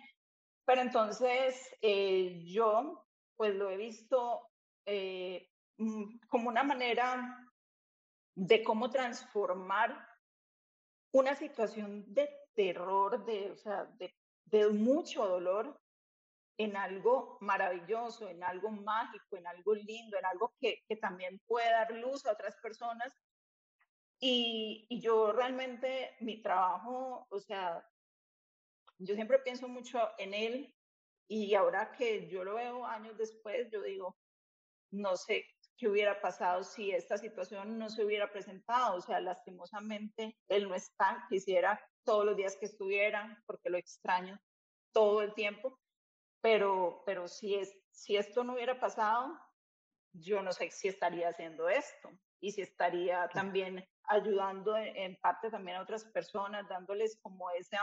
Pero 0.65 0.81
entonces 0.81 1.69
eh, 1.83 2.43
yo 2.47 3.07
pues 3.37 3.55
lo 3.55 3.71
he 3.71 3.77
visto 3.77 4.47
eh, 4.87 5.49
mm, 5.79 6.21
como 6.29 6.49
una 6.49 6.63
manera 6.63 7.37
de 8.41 8.65
cómo 8.65 8.89
transformar 8.89 10.09
una 11.13 11.35
situación 11.37 12.05
de 12.15 12.31
terror, 12.55 13.27
de, 13.27 13.51
o 13.51 13.57
sea, 13.57 13.85
de, 13.99 14.15
mucho 14.71 15.27
dolor, 15.27 15.79
en 16.57 16.75
algo 16.75 17.37
maravilloso, 17.43 18.31
en 18.31 18.43
algo 18.43 18.71
mágico, 18.71 19.37
en 19.37 19.47
algo 19.47 19.75
lindo, 19.75 20.17
en 20.17 20.25
algo 20.25 20.55
que, 20.59 20.83
que 20.89 20.97
también 20.97 21.39
puede 21.47 21.71
dar 21.71 21.93
luz 21.93 22.25
a 22.25 22.33
otras 22.33 22.57
personas. 22.63 23.15
Y, 24.19 24.87
y, 24.89 25.01
yo 25.01 25.33
realmente, 25.33 26.17
mi 26.21 26.41
trabajo, 26.41 27.27
o 27.29 27.41
sea, 27.41 27.87
yo 28.99 29.15
siempre 29.15 29.39
pienso 29.41 29.69
mucho 29.69 29.99
en 30.17 30.33
él 30.33 30.75
y 31.29 31.55
ahora 31.55 31.93
que 31.93 32.27
yo 32.29 32.43
lo 32.43 32.55
veo 32.55 32.87
años 32.87 33.19
después, 33.19 33.71
yo 33.71 33.83
digo, 33.83 34.17
no 34.91 35.17
sé 35.17 35.47
qué 35.81 35.89
hubiera 35.89 36.21
pasado 36.21 36.63
si 36.63 36.91
esta 36.91 37.17
situación 37.17 37.79
no 37.79 37.89
se 37.89 38.05
hubiera 38.05 38.31
presentado. 38.31 38.99
O 38.99 39.01
sea, 39.01 39.19
lastimosamente, 39.19 40.37
él 40.49 40.69
no 40.69 40.75
está, 40.75 41.25
quisiera 41.31 41.81
todos 42.05 42.27
los 42.27 42.37
días 42.37 42.55
que 42.57 42.67
estuviera, 42.67 43.43
porque 43.47 43.71
lo 43.71 43.79
extraño 43.79 44.39
todo 44.93 45.23
el 45.23 45.33
tiempo, 45.33 45.81
pero, 46.43 47.03
pero 47.07 47.29
si, 47.29 47.55
es, 47.55 47.75
si 47.91 48.17
esto 48.17 48.45
no 48.45 48.55
hubiera 48.55 48.79
pasado, 48.79 49.39
yo 50.13 50.43
no 50.43 50.53
sé 50.53 50.71
si 50.71 50.89
estaría 50.89 51.31
haciendo 51.31 51.69
esto 51.69 52.11
y 52.41 52.53
si 52.53 52.61
estaría 52.61 53.29
también 53.29 53.83
ayudando 54.05 54.77
en, 54.77 55.17
parte 55.17 55.51
también 55.51 55.79
a 55.79 55.83
otras 55.83 56.05
personas, 56.05 56.69
dándoles 56.69 57.19
como 57.23 57.51
esa, 57.53 57.81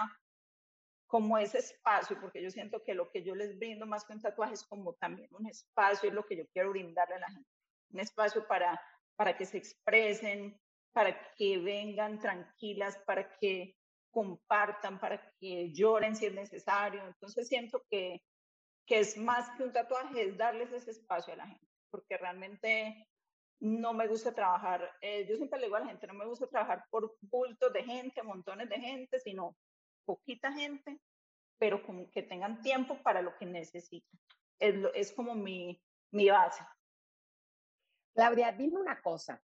como 1.08 1.38
ese 1.38 1.60
espacio, 1.60 2.20
porque 2.20 2.44
yo 2.44 2.52
siento 2.52 2.84
que 2.84 2.94
lo 2.94 3.10
que 3.10 3.24
yo 3.24 3.34
les 3.34 3.58
brindo 3.58 3.88
más 3.88 4.06
que 4.06 4.14
un 4.14 4.22
tatuaje 4.22 4.54
es 4.54 4.64
como 4.66 4.94
también 4.96 5.34
un 5.34 5.48
espacio, 5.48 6.10
es 6.10 6.16
lo 6.16 6.26
que 6.26 6.38
yo 6.38 6.48
quiero 6.50 6.72
brindarle 6.72 7.16
a 7.16 7.20
la 7.20 7.30
gente, 7.30 7.57
un 7.92 8.00
espacio 8.00 8.46
para, 8.48 8.80
para 9.16 9.36
que 9.38 9.46
se 9.46 9.58
expresen, 9.58 10.60
para 10.94 11.16
que 11.36 11.58
vengan 11.60 12.20
tranquilas, 12.20 12.98
para 13.06 13.30
que 13.38 13.76
compartan, 14.10 15.00
para 15.00 15.32
que 15.40 15.72
lloren 15.72 16.16
si 16.16 16.26
es 16.26 16.34
necesario. 16.34 17.06
Entonces 17.06 17.48
siento 17.48 17.84
que, 17.90 18.24
que 18.86 19.00
es 19.00 19.18
más 19.18 19.50
que 19.56 19.64
un 19.64 19.74
tatuaje, 19.74 20.24
es 20.24 20.38
darles 20.38 20.72
ese 20.72 20.92
espacio 20.92 21.34
a 21.34 21.38
la 21.38 21.48
gente, 21.48 21.68
porque 21.92 22.18
realmente 22.18 23.08
no 23.60 23.94
me 23.94 24.08
gusta 24.08 24.34
trabajar, 24.34 24.92
eh, 25.02 25.26
yo 25.28 25.36
siempre 25.36 25.60
le 25.60 25.66
digo 25.66 25.78
a 25.78 25.82
la 25.82 25.88
gente, 25.88 26.08
no 26.08 26.14
me 26.14 26.26
gusta 26.26 26.48
trabajar 26.48 26.84
por 26.90 27.16
bultos 27.22 27.74
de 27.74 27.84
gente, 27.84 28.22
montones 28.24 28.70
de 28.70 28.80
gente, 28.80 29.20
sino 29.20 29.56
poquita 30.06 30.52
gente, 30.54 31.00
pero 31.60 31.84
como 31.84 32.10
que 32.12 32.22
tengan 32.22 32.62
tiempo 32.62 33.02
para 33.02 33.22
lo 33.22 33.36
que 33.38 33.46
necesitan. 33.46 34.20
Es, 34.60 34.76
es 34.94 35.12
como 35.12 35.36
mi, 35.36 35.82
mi 36.12 36.30
base. 36.30 36.64
Claudia, 38.18 38.52
dime 38.52 38.80
una 38.80 39.00
cosa. 39.00 39.40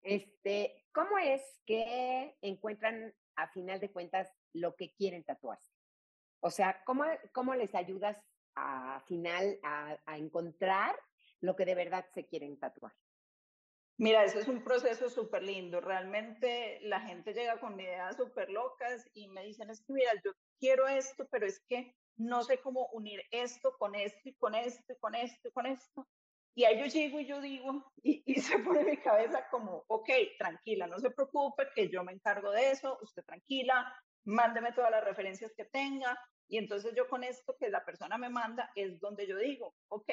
Este, 0.00 0.86
¿Cómo 0.94 1.18
es 1.18 1.42
que 1.66 2.34
encuentran 2.40 3.14
a 3.36 3.48
final 3.48 3.78
de 3.80 3.92
cuentas 3.92 4.32
lo 4.54 4.76
que 4.76 4.94
quieren 4.94 5.24
tatuarse? 5.24 5.70
O 6.40 6.50
sea, 6.50 6.82
¿cómo, 6.86 7.04
cómo 7.32 7.54
les 7.54 7.74
ayudas 7.74 8.16
a 8.54 9.02
final 9.06 9.58
a, 9.62 9.98
a 10.06 10.16
encontrar 10.16 10.98
lo 11.42 11.54
que 11.54 11.66
de 11.66 11.74
verdad 11.74 12.06
se 12.14 12.24
quieren 12.24 12.58
tatuar? 12.58 12.94
Mira, 13.98 14.24
eso 14.24 14.38
es 14.38 14.48
un 14.48 14.64
proceso 14.64 15.10
súper 15.10 15.42
lindo. 15.42 15.82
Realmente 15.82 16.78
la 16.80 17.02
gente 17.02 17.34
llega 17.34 17.60
con 17.60 17.78
ideas 17.78 18.16
súper 18.16 18.48
locas 18.48 19.06
y 19.12 19.28
me 19.28 19.44
dicen, 19.44 19.68
es 19.68 19.84
que 19.84 19.92
mira, 19.92 20.10
yo 20.24 20.32
quiero 20.58 20.88
esto, 20.88 21.28
pero 21.30 21.44
es 21.44 21.60
que 21.68 21.94
no 22.16 22.42
sé 22.42 22.58
cómo 22.62 22.88
unir 22.94 23.22
esto 23.30 23.76
con 23.76 23.94
esto 23.94 24.30
y 24.30 24.34
con 24.36 24.54
esto 24.54 24.94
y 24.94 24.96
con 24.96 25.14
esto 25.14 25.48
y 25.48 25.52
con 25.52 25.66
esto. 25.66 26.08
Y 26.54 26.64
ahí 26.64 26.78
yo 26.78 26.86
llego 26.86 27.20
y 27.20 27.26
yo 27.26 27.40
digo, 27.40 27.92
y, 28.02 28.22
y 28.26 28.34
se 28.40 28.58
pone 28.58 28.84
mi 28.84 28.96
cabeza 28.98 29.46
como, 29.50 29.84
ok, 29.88 30.08
tranquila, 30.38 30.86
no 30.86 30.98
se 30.98 31.10
preocupe, 31.10 31.68
que 31.74 31.88
yo 31.88 32.04
me 32.04 32.12
encargo 32.12 32.50
de 32.50 32.70
eso, 32.70 32.98
usted 33.02 33.24
tranquila, 33.24 33.92
mándeme 34.24 34.72
todas 34.72 34.90
las 34.90 35.04
referencias 35.04 35.52
que 35.56 35.64
tenga. 35.64 36.18
Y 36.48 36.58
entonces 36.58 36.92
yo 36.94 37.08
con 37.08 37.24
esto 37.24 37.56
que 37.58 37.70
la 37.70 37.84
persona 37.84 38.18
me 38.18 38.28
manda 38.28 38.70
es 38.74 39.00
donde 39.00 39.26
yo 39.26 39.36
digo, 39.38 39.74
ok, 39.88 40.10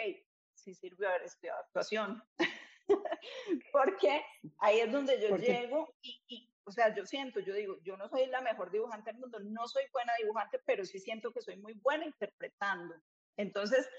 sí 0.53 0.73
sirvió 0.73 1.09
haber 1.09 1.23
estudiado 1.23 1.59
actuación. 1.59 2.23
porque 3.71 4.23
ahí 4.59 4.79
es 4.79 4.91
donde 4.91 5.19
yo 5.21 5.37
llego 5.37 5.93
y, 6.01 6.49
o 6.63 6.71
sea, 6.71 6.93
yo 6.93 7.05
siento, 7.05 7.39
yo 7.39 7.53
digo, 7.53 7.77
yo 7.83 7.97
no 7.97 8.07
soy 8.09 8.27
la 8.27 8.41
mejor 8.41 8.71
dibujante 8.71 9.11
del 9.11 9.19
mundo, 9.19 9.39
no 9.39 9.67
soy 9.67 9.83
buena 9.91 10.13
dibujante, 10.19 10.59
pero 10.65 10.85
sí 10.85 10.99
siento 10.99 11.31
que 11.31 11.41
soy 11.41 11.57
muy 11.57 11.73
buena 11.73 12.05
interpretando. 12.05 12.95
Entonces, 13.37 13.89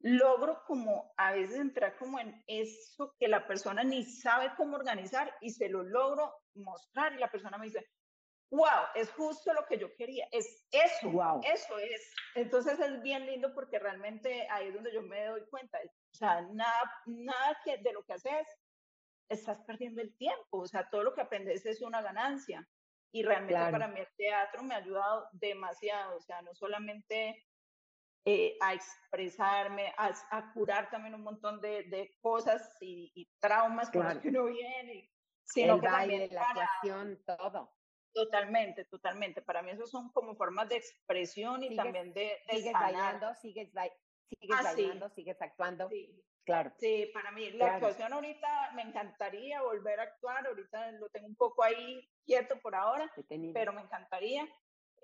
logro 0.00 0.62
como 0.66 1.12
a 1.16 1.32
veces 1.32 1.58
entrar 1.58 1.96
como 1.96 2.20
en 2.20 2.42
eso 2.46 3.14
que 3.18 3.28
la 3.28 3.46
persona 3.46 3.82
ni 3.82 4.04
sabe 4.04 4.52
cómo 4.56 4.76
organizar 4.76 5.34
y 5.40 5.50
se 5.50 5.68
lo 5.68 5.82
logro 5.82 6.32
mostrar 6.54 7.12
y 7.12 7.18
la 7.18 7.30
persona 7.30 7.58
me 7.58 7.66
dice, 7.66 7.84
wow, 8.50 8.86
es 8.94 9.10
justo 9.12 9.52
lo 9.52 9.66
que 9.66 9.78
yo 9.78 9.94
quería, 9.96 10.26
es 10.30 10.66
eso, 10.70 11.10
wow. 11.10 11.40
eso 11.44 11.78
es. 11.78 12.12
Entonces 12.34 12.78
es 12.78 13.02
bien 13.02 13.26
lindo 13.26 13.52
porque 13.54 13.78
realmente 13.78 14.46
ahí 14.50 14.68
es 14.68 14.74
donde 14.74 14.92
yo 14.92 15.02
me 15.02 15.26
doy 15.26 15.44
cuenta, 15.50 15.78
o 15.78 16.16
sea, 16.16 16.42
nada, 16.52 16.92
nada 17.06 17.58
que 17.64 17.78
de 17.78 17.92
lo 17.92 18.02
que 18.04 18.14
haces 18.14 18.46
estás 19.28 19.60
perdiendo 19.66 20.00
el 20.00 20.16
tiempo, 20.16 20.58
o 20.58 20.66
sea, 20.66 20.88
todo 20.88 21.02
lo 21.02 21.14
que 21.14 21.20
aprendes 21.20 21.66
es 21.66 21.82
una 21.82 22.00
ganancia. 22.00 22.66
Y 23.10 23.22
realmente 23.22 23.70
para 23.70 23.88
mí 23.88 24.00
el 24.00 24.08
teatro 24.16 24.62
me 24.62 24.74
ha 24.74 24.78
ayudado 24.78 25.28
demasiado, 25.32 26.16
o 26.16 26.20
sea, 26.20 26.42
no 26.42 26.54
solamente 26.54 27.42
eh, 28.24 28.56
a 28.60 28.74
expresarme, 28.74 29.92
a, 29.96 30.52
curar 30.52 30.90
también 30.90 31.14
un 31.14 31.22
montón 31.22 31.60
de, 31.60 31.84
de 31.84 32.16
cosas 32.20 32.76
y, 32.80 33.28
traumas 33.40 33.90
con 33.90 34.04
los 34.04 34.18
que 34.18 34.28
uno 34.28 34.46
viene, 34.46 35.10
sino 35.44 35.74
el 35.74 35.80
que 35.80 35.88
baile, 35.88 36.28
la 36.30 36.42
actuación, 36.42 37.22
todo 37.26 37.78
Totalmente, 38.12 38.84
totalmente. 38.86 39.42
Para 39.42 39.62
mí 39.62 39.70
eso 39.70 39.86
son 39.86 40.10
como 40.10 40.34
formas 40.34 40.68
de 40.68 40.76
expresión 40.76 41.62
y 41.62 41.76
también 41.76 42.12
de, 42.12 42.38
de 42.48 42.56
Sigues 42.56 42.72
bailando, 42.72 43.34
sigues, 43.36 43.68
sigues 44.28 44.56
ah, 44.58 44.62
bailando, 44.62 45.08
sigues 45.10 45.40
actuando. 45.40 45.88
Sí. 45.88 46.24
Claro. 46.44 46.72
Sí, 46.78 47.10
para 47.12 47.30
mí 47.30 47.50
la 47.50 47.74
actuación 47.74 48.10
ahorita 48.10 48.72
me 48.74 48.80
encantaría 48.80 49.60
volver 49.60 50.00
a 50.00 50.04
actuar. 50.04 50.46
Ahorita 50.46 50.92
lo 50.92 51.10
tengo 51.10 51.26
un 51.26 51.36
poco 51.36 51.62
ahí 51.62 52.10
quieto 52.24 52.58
por 52.60 52.74
ahora, 52.74 53.12
pero 53.52 53.72
me 53.74 53.82
encantaría. 53.82 54.48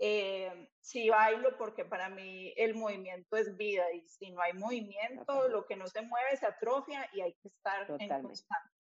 Eh, 0.01 0.71
sí 0.81 1.09
bailo 1.09 1.57
porque 1.57 1.85
para 1.85 2.09
mí 2.09 2.53
el 2.57 2.75
movimiento 2.75 3.37
es 3.37 3.57
vida 3.57 3.85
y 3.93 4.07
si 4.09 4.31
no 4.33 4.43
hay 4.43 4.53
movimiento, 4.53 5.49
lo 5.49 5.67
que 5.67 5.77
no 5.77 5.87
se 5.87 6.03
mueve 6.03 6.37
se 6.37 6.47
atrofia 6.47 7.09
y 7.13 7.21
hay 7.21 7.35
que 7.35 7.49
estar 7.49 7.87
en 7.99 8.23
constante 8.23 8.71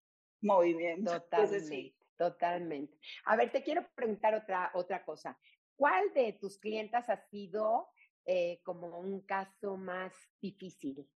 movimiento. 0.41 1.13
Totalmente. 1.13 1.61
sí. 1.61 1.97
Totalmente. 2.17 2.97
A 3.25 3.37
ver, 3.37 3.51
te 3.51 3.63
quiero 3.63 3.89
preguntar 3.95 4.35
otra, 4.35 4.71
otra 4.75 5.05
cosa. 5.05 5.39
¿Cuál 5.77 6.13
de 6.15 6.35
tus 6.35 6.59
clientas 6.59 7.09
ha 7.09 7.17
sido 7.29 7.89
eh, 8.25 8.61
como 8.63 8.99
un 9.01 9.23
caso 9.23 9.77
más 9.77 10.15
difícil? 10.41 11.09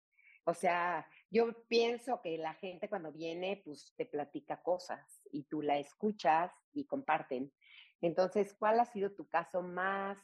O 0.45 0.55
sea, 0.55 1.07
yo 1.31 1.67
pienso 1.67 2.21
que 2.23 2.39
la 2.39 2.55
gente 2.55 2.89
cuando 2.89 3.13
viene, 3.13 3.61
pues 3.65 3.93
te 3.97 4.07
platica 4.07 4.63
cosas 4.63 5.21
y 5.33 5.43
tú 5.43 5.61
la 5.61 5.79
escuchas 5.79 6.53
y 6.73 6.87
comparten. 6.87 7.53
Entonces, 8.01 8.55
¿cuál 8.59 8.81
ha 8.81 8.85
sido 8.85 9.13
tu 9.13 9.29
caso 9.29 9.63
más 9.63 10.19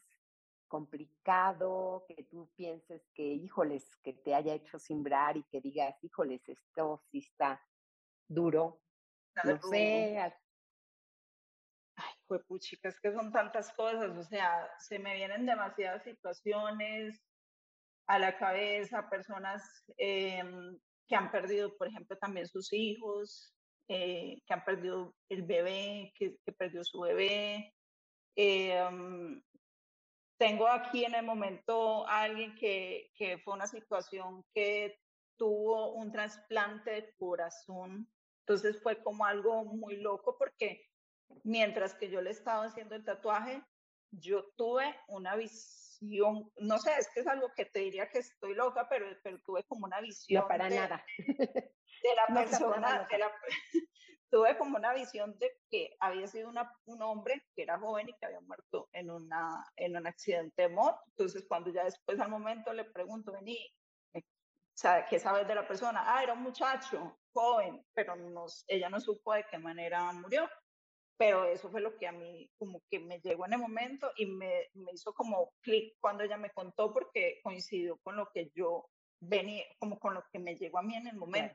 complicado 0.69 2.05
que 2.09 2.25
tú 2.25 2.50
pienses 2.57 3.07
que, 3.14 3.23
híjoles, 3.23 3.97
que 4.02 4.12
te 4.12 4.35
haya 4.35 4.55
hecho 4.55 4.79
simbrar 4.79 5.37
y 5.37 5.45
que 5.45 5.61
digas, 5.61 6.02
híjoles, 6.02 6.49
esto 6.49 7.02
sí 7.11 7.19
está 7.19 7.61
duro? 8.29 8.83
No 9.45 9.59
sé, 9.59 10.33
pues 12.26 12.43
puchicas 12.45 12.99
que 13.00 13.12
son 13.12 13.31
tantas 13.31 13.73
cosas, 13.75 14.17
o 14.17 14.23
sea, 14.23 14.67
se 14.79 14.99
me 14.99 15.14
vienen 15.14 15.45
demasiadas 15.45 16.02
situaciones 16.02 17.23
a 18.07 18.19
la 18.19 18.38
cabeza, 18.38 19.09
personas 19.11 19.62
em, 19.99 20.79
que 21.07 21.14
han 21.14 21.31
perdido, 21.31 21.76
por 21.76 21.88
ejemplo, 21.88 22.17
también 22.17 22.47
sus 22.47 22.73
hijos, 22.73 23.55
eh, 23.89 24.41
que 24.47 24.55
han 24.55 24.65
perdido 24.65 25.15
el 25.29 25.43
bebé, 25.43 26.12
que, 26.15 26.37
perdió 26.57 26.85
su 26.85 27.01
bebé. 27.01 27.75
Em, 28.37 29.43
tengo 30.39 30.67
aquí 30.69 31.05
en 31.05 31.15
el 31.15 31.25
momento 31.25 32.07
a 32.09 32.23
alguien 32.23 32.55
que, 32.57 33.11
que 33.15 33.39
fue 33.39 33.55
una 33.55 33.67
situación 33.67 34.45
que 34.55 34.99
tuvo 35.37 35.93
un 35.93 36.12
trasplante 36.12 36.91
de 36.91 37.15
corazón, 37.19 38.09
entonces 38.41 38.81
fue 38.83 39.03
como 39.03 39.25
algo 39.25 39.65
muy 39.65 39.97
loco 39.97 40.37
porque 40.39 40.89
mientras 41.45 41.95
que 41.95 42.11
yo 42.11 42.21
le 42.21 42.31
estaba 42.31 42.65
haciendo 42.65 42.95
el 42.95 43.05
tatuaje, 43.05 43.62
yo 44.11 44.45
tuve 44.57 44.95
una 45.09 45.37
visión, 45.37 45.82
no 46.03 46.79
sé, 46.79 46.93
es 46.99 47.09
que 47.13 47.21
es 47.21 47.27
algo 47.27 47.53
que 47.55 47.67
te 47.67 47.81
diría 47.81 48.09
que 48.09 48.19
estoy 48.19 48.55
loca, 48.55 48.89
pero, 48.89 49.07
pero 49.23 49.39
tuve 49.45 49.65
como 49.65 49.87
una 49.87 50.01
visión. 50.01 50.43
No, 50.43 50.49
para 50.49 50.69
nada. 50.69 51.05
De 51.27 52.15
la 52.17 52.35
persona, 52.35 53.09
tuve 54.31 54.57
como 54.59 54.77
una 54.77 54.93
visión 54.93 55.39
de 55.39 55.53
que 55.71 55.95
había 56.01 56.27
sido 56.27 56.49
una, 56.49 56.73
un 56.87 57.03
hombre 57.03 57.47
que 57.55 57.63
era 57.63 57.79
joven 57.79 58.09
y 58.09 58.17
que 58.17 58.27
había 58.27 58.41
muerto 58.41 58.89
en, 58.93 59.11
una, 59.11 59.65
en 59.77 59.97
un 59.97 60.07
accidente 60.07 60.63
de 60.63 60.69
moto. 60.69 60.99
Entonces, 61.09 61.45
cuando 61.47 61.71
ya 61.71 61.85
después 61.85 62.19
al 62.19 62.31
momento 62.31 62.73
le 62.73 62.85
pregunto, 62.85 63.33
vení, 63.33 63.59
eh, 64.15 64.25
¿qué 65.09 65.19
sabes 65.19 65.47
de 65.47 65.55
la 65.55 65.69
persona? 65.69 66.03
Ah, 66.05 66.23
era 66.23 66.33
un 66.33 66.43
muchacho 66.43 67.21
joven, 67.33 67.85
pero 67.95 68.15
ella 68.67 68.89
no 68.89 69.01
supo 69.01 69.35
de 69.35 69.45
qué 69.51 69.59
manera 69.59 70.13
murió 70.13 70.49
pero 71.23 71.45
eso 71.45 71.71
fue 71.71 71.81
lo 71.81 71.97
que 71.97 72.09
a 72.09 72.12
mí 72.12 72.50
como 72.59 72.83
que 72.91 72.99
me 72.99 73.21
llegó 73.21 73.47
en 73.47 73.52
el 73.52 73.61
momento 73.61 74.11
y 74.17 74.26
me, 74.26 74.69
me 74.75 74.91
hizo 74.91 75.14
como 75.14 75.52
clic 75.61 75.95
cuando 76.00 76.25
ella 76.25 76.37
me 76.37 76.50
contó 76.50 76.93
porque 76.93 77.38
coincidió 77.45 77.97
con 77.99 78.17
lo 78.17 78.29
que 78.35 78.50
yo 78.57 78.91
venía, 79.21 79.62
como 79.79 80.00
con 80.00 80.14
lo 80.14 80.25
que 80.33 80.41
me 80.41 80.57
llegó 80.57 80.81
a 80.81 80.83
mí 80.83 80.97
en 80.97 81.07
el 81.07 81.14
momento. 81.14 81.55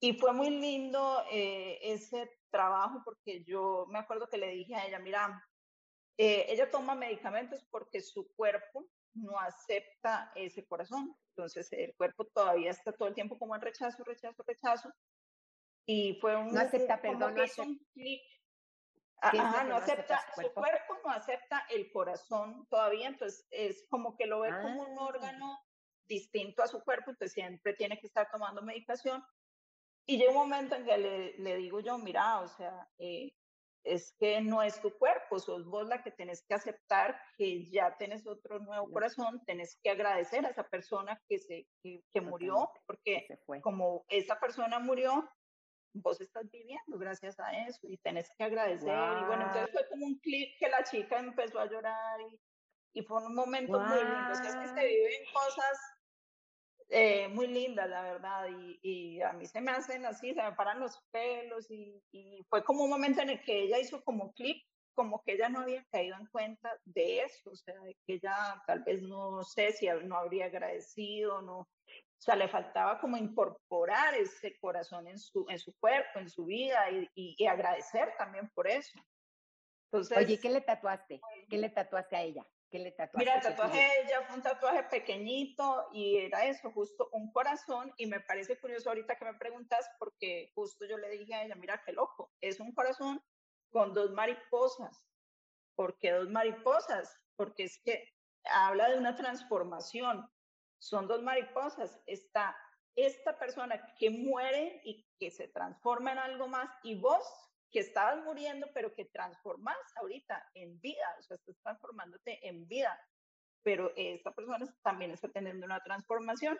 Y 0.00 0.12
fue 0.12 0.32
muy 0.32 0.50
lindo 0.50 1.24
eh, 1.32 1.80
ese 1.82 2.38
trabajo 2.48 3.02
porque 3.04 3.42
yo 3.42 3.86
me 3.88 3.98
acuerdo 3.98 4.28
que 4.28 4.38
le 4.38 4.52
dije 4.52 4.76
a 4.76 4.86
ella, 4.86 5.00
mira, 5.00 5.44
eh, 6.16 6.46
ella 6.48 6.70
toma 6.70 6.94
medicamentos 6.94 7.66
porque 7.68 8.00
su 8.00 8.32
cuerpo 8.36 8.86
no 9.14 9.40
acepta 9.40 10.30
ese 10.36 10.64
corazón. 10.68 11.16
Entonces 11.30 11.72
el 11.72 11.96
cuerpo 11.96 12.26
todavía 12.26 12.70
está 12.70 12.92
todo 12.92 13.08
el 13.08 13.14
tiempo 13.14 13.40
como 13.40 13.56
en 13.56 13.62
rechazo, 13.62 14.04
rechazo, 14.04 14.44
rechazo. 14.46 14.92
Y 15.84 16.18
fue 16.20 16.36
un... 16.36 16.52
No 16.52 16.60
acepta, 16.60 17.00
perdón, 17.00 17.34
no 17.34 17.42
acepta. 17.42 17.62
Un 17.62 17.78
clic. 17.92 18.22
Ajá, 19.20 19.64
no, 19.64 19.76
acepta, 19.76 20.20
su 20.34 20.52
cuerpo? 20.52 20.98
no 21.04 21.10
acepta 21.10 21.66
el 21.70 21.90
corazón 21.90 22.66
todavía, 22.68 23.08
entonces 23.08 23.46
es 23.50 23.86
como 23.88 24.16
que 24.16 24.26
lo 24.26 24.40
ve 24.40 24.50
como 24.60 24.82
un 24.82 24.98
ah. 24.98 25.04
órgano 25.04 25.58
distinto 26.06 26.62
a 26.62 26.66
su 26.66 26.82
cuerpo, 26.82 27.10
entonces 27.10 27.32
siempre 27.32 27.74
tiene 27.74 27.98
que 27.98 28.06
estar 28.06 28.30
tomando 28.30 28.62
medicación. 28.62 29.24
Y 30.06 30.18
llega 30.18 30.30
un 30.30 30.36
momento 30.36 30.76
en 30.76 30.84
que 30.84 30.98
le, 30.98 31.38
le 31.38 31.56
digo 31.56 31.80
yo, 31.80 31.98
mira, 31.98 32.40
o 32.40 32.46
sea, 32.46 32.88
eh, 32.98 33.32
es 33.86 34.14
que 34.18 34.40
no 34.40 34.62
es 34.62 34.80
tu 34.80 34.96
cuerpo, 34.98 35.38
sos 35.38 35.64
vos 35.64 35.86
la 35.86 36.02
que 36.02 36.10
tenés 36.10 36.44
que 36.46 36.54
aceptar 36.54 37.18
que 37.36 37.70
ya 37.70 37.96
tenés 37.96 38.26
otro 38.26 38.58
nuevo 38.58 38.90
corazón, 38.90 39.42
tenés 39.46 39.78
que 39.82 39.90
agradecer 39.90 40.44
a 40.44 40.50
esa 40.50 40.64
persona 40.64 41.20
que, 41.28 41.38
se, 41.38 41.68
que, 41.82 42.20
murió, 42.20 42.70
porque 42.86 43.26
como 43.62 44.04
esa 44.08 44.38
persona 44.40 44.80
murió, 44.80 45.28
vos 46.02 46.20
estás 46.20 46.50
viviendo 46.50 46.98
gracias 46.98 47.38
a 47.38 47.52
eso 47.66 47.80
y 47.88 47.96
tenés 47.98 48.30
que 48.36 48.44
agradecer. 48.44 48.88
Y 48.88 49.24
bueno, 49.26 49.46
entonces 49.46 49.70
fue 49.72 49.88
como 49.88 50.06
un 50.06 50.18
clip 50.18 50.50
que 50.58 50.68
la 50.68 50.84
chica 50.84 51.18
empezó 51.18 51.60
a 51.60 51.70
llorar 51.70 52.20
y, 52.20 52.40
y 53.00 53.02
fue 53.02 53.24
un 53.24 53.34
momento 53.34 53.78
muy 53.78 53.98
lindo. 53.98 54.32
O 54.32 54.34
sea, 54.34 54.48
es 54.48 54.56
que 54.56 54.68
se 54.68 54.86
viven 54.86 55.24
cosas 55.32 55.78
eh, 56.88 57.28
muy 57.28 57.48
lindas, 57.48 57.88
la 57.90 58.02
verdad, 58.02 58.46
y, 58.48 58.78
y, 58.80 59.20
a 59.20 59.32
mí 59.32 59.44
se 59.46 59.60
me 59.60 59.72
hacen 59.72 60.06
así, 60.06 60.32
se 60.32 60.42
me 60.42 60.52
paran 60.52 60.78
los 60.78 61.02
pelos 61.10 61.68
y, 61.68 62.00
y, 62.12 62.44
fue 62.48 62.62
como 62.62 62.84
un 62.84 62.90
momento 62.90 63.22
en 63.22 63.30
el 63.30 63.42
que 63.42 63.64
ella 63.64 63.80
hizo 63.80 64.04
como 64.04 64.32
clip, 64.34 64.64
como 64.94 65.20
que 65.24 65.32
ella 65.32 65.48
no 65.48 65.60
había 65.60 65.84
caído 65.90 66.16
en 66.16 66.26
cuenta 66.26 66.78
de 66.84 67.22
eso, 67.22 67.50
o 67.50 67.56
sea, 67.56 67.74
que 68.06 68.14
ella 68.14 68.62
tal 68.68 68.84
vez 68.84 69.02
no 69.02 69.42
sé 69.42 69.72
si 69.72 69.88
no 70.04 70.16
habría 70.16 70.46
agradecido, 70.46 71.42
no, 71.42 71.68
o 72.18 72.22
sea, 72.22 72.34
le 72.34 72.48
faltaba 72.48 72.98
como 72.98 73.16
incorporar 73.16 74.14
ese 74.14 74.58
corazón 74.58 75.06
en 75.06 75.18
su, 75.18 75.44
en 75.48 75.58
su 75.58 75.74
cuerpo, 75.78 76.18
en 76.18 76.30
su 76.30 76.46
vida 76.46 76.90
y, 76.90 77.08
y 77.14 77.46
agradecer 77.46 78.14
también 78.16 78.50
por 78.50 78.66
eso. 78.66 78.98
Entonces, 79.86 80.18
Oye, 80.18 80.40
¿qué 80.40 80.50
le 80.50 80.60
tatuaste? 80.60 81.20
¿Qué 81.48 81.58
le 81.58 81.70
tatuaste 81.70 82.16
a 82.16 82.22
ella? 82.22 82.46
¿Qué 82.70 82.78
le 82.80 82.90
tatuaste? 82.90 83.18
Mira, 83.18 83.36
el 83.36 83.42
tatuaje 83.42 83.88
ella 84.02 84.22
fue 84.22 84.36
un 84.36 84.42
tatuaje 84.42 84.82
pequeñito 84.84 85.88
y 85.92 86.16
era 86.18 86.44
eso, 86.46 86.72
justo 86.72 87.08
un 87.12 87.30
corazón. 87.32 87.92
Y 87.96 88.06
me 88.06 88.20
parece 88.20 88.58
curioso 88.58 88.88
ahorita 88.88 89.16
que 89.16 89.24
me 89.24 89.34
preguntas, 89.34 89.88
porque 89.98 90.50
justo 90.54 90.84
yo 90.86 90.98
le 90.98 91.08
dije 91.10 91.34
a 91.34 91.44
ella, 91.44 91.54
mira 91.54 91.82
qué 91.84 91.92
loco, 91.92 92.32
es 92.40 92.58
un 92.58 92.72
corazón 92.72 93.22
con 93.70 93.94
dos 93.94 94.10
mariposas. 94.10 95.06
¿Por 95.76 95.98
qué 95.98 96.12
dos 96.12 96.28
mariposas? 96.30 97.16
Porque 97.36 97.64
es 97.64 97.80
que 97.84 98.12
habla 98.44 98.88
de 98.90 98.98
una 98.98 99.14
transformación. 99.14 100.28
Son 100.78 101.06
dos 101.06 101.22
mariposas. 101.22 102.00
Está 102.06 102.56
esta 102.94 103.38
persona 103.38 103.94
que 103.98 104.10
muere 104.10 104.80
y 104.84 105.06
que 105.18 105.30
se 105.30 105.48
transforma 105.48 106.12
en 106.12 106.18
algo 106.18 106.48
más 106.48 106.70
y 106.82 106.98
vos 106.98 107.22
que 107.70 107.80
estabas 107.80 108.24
muriendo, 108.24 108.68
pero 108.72 108.94
que 108.94 109.04
transformas 109.06 109.76
ahorita 109.96 110.50
en 110.54 110.80
vida, 110.80 111.06
o 111.18 111.22
sea, 111.22 111.36
estás 111.36 111.56
transformándote 111.62 112.46
en 112.48 112.66
vida, 112.66 112.98
pero 113.62 113.92
esta 113.96 114.32
persona 114.32 114.64
también 114.82 115.10
está 115.10 115.28
teniendo 115.28 115.66
una 115.66 115.82
transformación. 115.82 116.58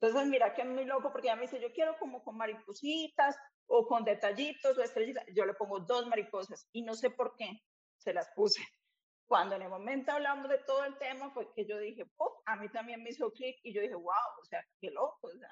Entonces, 0.00 0.28
mira 0.28 0.54
que 0.54 0.62
es 0.62 0.68
muy 0.68 0.84
loco 0.84 1.10
porque 1.10 1.28
ella 1.28 1.36
me 1.36 1.42
dice, 1.42 1.60
yo 1.60 1.72
quiero 1.72 1.96
como 1.98 2.22
con 2.22 2.36
maripositas 2.36 3.36
o 3.66 3.86
con 3.86 4.04
detallitos 4.04 4.76
o 4.76 4.82
estrellitas. 4.82 5.24
Yo 5.34 5.44
le 5.44 5.54
pongo 5.54 5.80
dos 5.80 6.06
mariposas 6.06 6.68
y 6.72 6.82
no 6.82 6.94
sé 6.94 7.10
por 7.10 7.34
qué 7.36 7.62
se 7.96 8.12
las 8.12 8.28
puse. 8.34 8.60
Cuando 9.28 9.56
en 9.56 9.62
el 9.62 9.68
momento 9.68 10.10
hablamos 10.10 10.48
de 10.48 10.58
todo 10.58 10.84
el 10.84 10.96
tema 10.96 11.30
fue 11.30 11.52
que 11.54 11.66
yo 11.66 11.78
dije, 11.78 12.04
oh, 12.16 12.42
a 12.46 12.56
mí 12.56 12.68
también 12.70 13.02
me 13.02 13.10
hizo 13.10 13.30
clic 13.30 13.56
y 13.62 13.74
yo 13.74 13.82
dije, 13.82 13.94
wow, 13.94 14.40
o 14.40 14.44
sea, 14.44 14.64
qué 14.80 14.90
loco, 14.90 15.18
o 15.28 15.30
sea, 15.30 15.50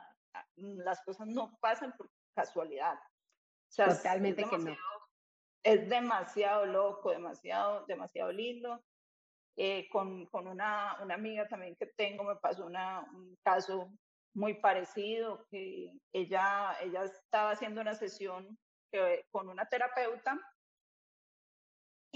las 0.56 1.02
cosas 1.04 1.26
no 1.26 1.56
pasan 1.61 1.92
por 1.97 2.11
casualidad. 2.35 2.95
O 2.95 3.73
sea, 3.73 3.88
Totalmente 3.88 4.45
que 4.49 4.59
no 4.59 4.76
es 5.66 5.88
demasiado 5.88 6.64
loco, 6.64 7.11
demasiado, 7.11 7.85
demasiado 7.87 8.30
lindo. 8.30 8.80
Eh, 9.59 9.88
con, 9.90 10.26
con 10.26 10.47
una, 10.47 10.99
una, 11.02 11.14
amiga 11.14 11.49
también 11.49 11.75
que 11.76 11.87
tengo 11.87 12.25
me 12.25 12.37
pasó 12.37 12.66
una, 12.66 13.00
un 13.14 13.35
caso 13.42 13.90
muy 14.35 14.61
parecido, 14.61 15.47
que 15.50 15.90
ella, 16.12 16.76
ella 16.83 17.04
estaba 17.04 17.52
haciendo 17.52 17.80
una 17.80 17.95
sesión 17.95 18.59
con 19.30 19.49
una 19.49 19.66
terapeuta 19.66 20.38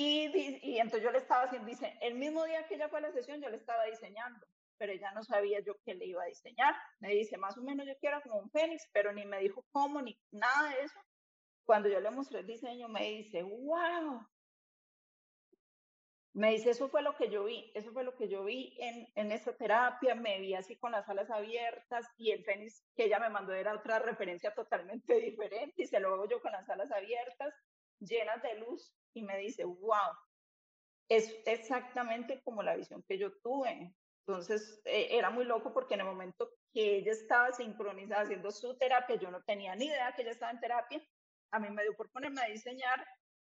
y, 0.04 0.60
y, 0.62 0.78
entonces 0.78 1.02
yo 1.02 1.10
le 1.10 1.18
estaba 1.18 1.44
haciendo, 1.44 1.68
dice, 1.68 1.96
el 2.00 2.14
mismo 2.14 2.44
día 2.44 2.66
que 2.66 2.76
ella 2.76 2.88
fue 2.88 2.98
a 2.98 3.02
la 3.02 3.12
sesión 3.12 3.40
yo 3.40 3.48
le 3.48 3.56
estaba 3.56 3.84
diseñando, 3.84 4.46
pero 4.78 4.92
ella 4.92 5.12
no 5.12 5.22
sabía 5.22 5.60
yo 5.60 5.74
qué 5.84 5.94
le 5.94 6.06
iba 6.06 6.22
a 6.22 6.26
diseñar. 6.26 6.74
Me 7.00 7.10
dice, 7.10 7.36
más 7.36 7.58
o 7.58 7.62
menos 7.62 7.86
yo 7.86 7.92
quiero 8.00 8.20
como 8.22 8.38
un 8.38 8.50
fénix, 8.50 8.88
pero 8.92 9.12
ni 9.12 9.26
me 9.26 9.40
dijo 9.40 9.64
cómo, 9.72 10.00
ni 10.00 10.18
nada 10.30 10.70
de 10.70 10.84
eso 10.84 11.00
cuando 11.70 11.88
yo 11.88 12.00
le 12.00 12.10
mostré 12.10 12.40
el 12.40 12.46
diseño, 12.48 12.88
me 12.88 13.08
dice, 13.08 13.44
wow. 13.44 14.26
Me 16.32 16.50
dice, 16.50 16.70
eso 16.70 16.88
fue 16.88 17.00
lo 17.00 17.14
que 17.14 17.30
yo 17.30 17.44
vi, 17.44 17.70
eso 17.76 17.92
fue 17.92 18.02
lo 18.02 18.16
que 18.16 18.26
yo 18.26 18.42
vi 18.42 18.76
en, 18.80 19.06
en 19.14 19.30
esa 19.30 19.56
terapia, 19.56 20.16
me 20.16 20.40
vi 20.40 20.54
así 20.54 20.76
con 20.76 20.90
las 20.90 21.08
alas 21.08 21.30
abiertas 21.30 22.04
y 22.16 22.32
el 22.32 22.42
fénix 22.42 22.84
que 22.96 23.04
ella 23.04 23.20
me 23.20 23.30
mandó 23.30 23.52
era 23.52 23.72
otra 23.72 24.00
referencia 24.00 24.52
totalmente 24.52 25.14
diferente 25.20 25.74
y 25.76 25.86
se 25.86 26.00
lo 26.00 26.12
hago 26.12 26.28
yo 26.28 26.40
con 26.42 26.50
las 26.50 26.68
alas 26.68 26.90
abiertas, 26.90 27.54
llenas 28.00 28.42
de 28.42 28.54
luz 28.54 28.92
y 29.14 29.22
me 29.22 29.38
dice, 29.38 29.64
wow, 29.64 30.14
es 31.08 31.34
exactamente 31.46 32.40
como 32.42 32.62
la 32.62 32.76
visión 32.76 33.02
que 33.08 33.18
yo 33.18 33.32
tuve. 33.42 33.94
Entonces, 34.26 34.80
eh, 34.84 35.08
era 35.10 35.30
muy 35.30 35.44
loco 35.44 35.72
porque 35.72 35.94
en 35.94 36.00
el 36.00 36.06
momento 36.06 36.50
que 36.72 36.98
ella 36.98 37.12
estaba 37.12 37.52
sincronizada 37.52 38.22
haciendo 38.22 38.50
su 38.50 38.76
terapia, 38.78 39.16
yo 39.16 39.30
no 39.30 39.42
tenía 39.42 39.74
ni 39.74 39.86
idea 39.86 40.14
que 40.14 40.22
ella 40.22 40.30
estaba 40.32 40.52
en 40.52 40.60
terapia 40.60 41.02
a 41.52 41.58
mí 41.58 41.70
me 41.70 41.82
dio 41.82 41.94
por 41.94 42.10
ponerme 42.10 42.42
a 42.42 42.46
diseñar, 42.48 43.06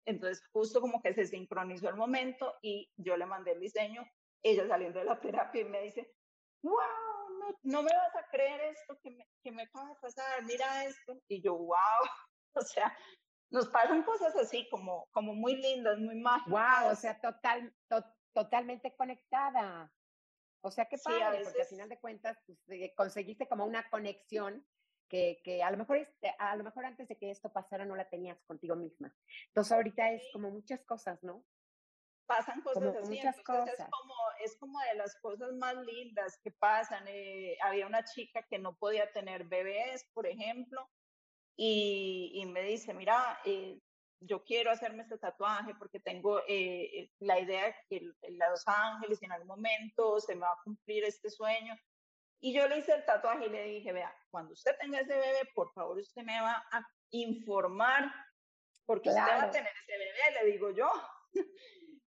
entonces 0.07 0.47
justo 0.53 0.81
como 0.81 1.03
que 1.03 1.15
se 1.15 1.27
sincronizó 1.27 1.89
el 1.89 1.97
momento 1.97 2.55
y 2.63 2.91
yo 2.97 3.17
le 3.17 3.27
mandé 3.27 3.53
el 3.53 3.61
diseño, 3.61 4.05
ella 4.43 4.67
saliendo 4.69 4.99
de 4.99 5.07
la 5.07 5.21
terapia 5.21 5.63
y 5.63 5.65
me 5.65 5.83
dice, 5.83 6.15
wow, 6.63 6.77
no, 7.41 7.59
no 7.63 7.83
me 7.83 7.91
vas 7.93 8.15
a 8.17 8.29
creer 8.31 8.61
esto 8.73 8.99
que 9.03 9.11
me, 9.11 9.27
que 9.43 9.51
me 9.51 9.63
acaba 9.63 9.89
de 9.89 9.97
pasar, 9.97 10.45
mira 10.45 10.85
esto, 10.85 11.19
y 11.29 11.43
yo, 11.43 11.57
wow, 11.57 11.77
o 12.55 12.61
sea, 12.61 12.97
nos 13.51 13.69
pasan 13.69 14.03
cosas 14.03 14.35
así 14.37 14.69
como, 14.71 15.09
como 15.13 15.35
muy 15.35 15.57
lindas, 15.57 15.99
muy 15.99 16.17
mágicas. 16.17 16.51
Wow, 16.51 16.93
o 16.93 16.95
sea, 16.95 17.21
total, 17.21 17.75
totalmente 18.33 18.95
conectada. 18.97 19.93
O 20.63 20.71
sea, 20.71 20.87
qué 20.87 20.99
padre, 20.99 21.45
porque 21.45 21.63
al 21.63 21.69
final 21.69 21.89
de 21.89 22.01
cuentas 22.01 22.39
pues, 22.45 22.59
eh, 22.71 22.93
conseguiste 22.97 23.47
como 23.49 23.65
una 23.65 23.89
conexión 23.89 24.67
que, 25.09 25.41
que, 25.45 25.63
a 25.63 25.71
lo 25.71 25.77
mejor 25.77 25.99
este, 25.99 26.35
a 26.39 26.57
lo 26.57 26.65
mejor 26.65 26.85
antes 26.85 27.07
de 27.07 27.17
que 27.17 27.31
esto 27.31 27.53
pasara 27.53 27.85
no 27.85 27.95
la 27.95 28.09
tenías 28.09 28.43
contigo 28.43 28.75
misma. 28.75 29.15
Entonces 29.49 29.73
ahorita 29.73 30.11
es 30.11 30.23
como 30.33 30.51
muchas 30.51 30.85
cosas, 30.85 31.23
¿no? 31.23 31.45
Pasan 32.27 32.61
cosas 32.63 32.97
así, 32.97 33.15
muchas 33.15 33.41
cosas. 33.43 33.79
Es 33.79 33.87
como, 33.89 34.15
es 34.41 34.57
como 34.57 34.81
de 34.81 34.95
las 34.97 35.15
cosas 35.21 35.53
más 35.55 35.77
lindas 35.77 36.41
que 36.43 36.51
pasan. 36.51 37.05
Eh, 37.07 37.57
había 37.63 37.87
una 37.87 38.03
chica 38.03 38.43
que 38.43 38.59
no 38.59 38.77
podía 38.77 39.13
tener 39.13 39.45
bebés, 39.45 40.11
por 40.13 40.27
ejemplo, 40.27 40.91
y, 41.57 42.33
y 42.35 42.47
me 42.47 42.63
dice, 42.63 42.93
mira, 42.93 43.41
eh, 43.45 43.81
yo 44.21 44.45
quiero 44.45 44.71
hacerme 44.71 45.03
este 45.03 45.19
tatuaje 45.19 45.75
porque 45.79 46.01
tengo 46.01 46.43
eh, 46.49 47.11
la 47.21 47.39
idea 47.39 47.75
que 47.89 47.97
en 48.23 48.39
Los 48.39 48.67
Ángeles 48.67 49.23
en 49.23 49.33
algún 49.33 49.49
momento 49.49 50.21
se 50.21 50.35
me 50.35 50.43
va 50.43 50.53
a 50.53 50.63
cumplir 50.65 51.05
este 51.05 51.31
sueño. 51.31 51.75
Y 52.41 52.53
yo 52.53 52.69
le 52.69 52.79
hice 52.79 52.93
el 52.93 53.05
tatuaje 53.05 53.47
y 53.47 53.51
le 53.51 53.65
dije, 53.65 53.93
vea, 53.93 54.15
cuando 54.31 54.53
usted 54.53 54.77
tenga 54.79 55.01
ese 55.01 55.15
bebé, 55.15 55.51
por 55.55 55.73
favor 55.73 55.99
usted 55.99 56.23
me 56.23 56.41
va 56.41 56.65
a 56.71 56.87
informar, 57.11 58.13
porque 58.85 59.09
usted 59.09 59.21
va 59.21 59.45
a 59.45 59.51
tener 59.51 59.73
ese 59.83 59.99
bebé, 59.99 60.43
le 60.43 60.53
digo 60.53 60.71
yo. 60.71 60.91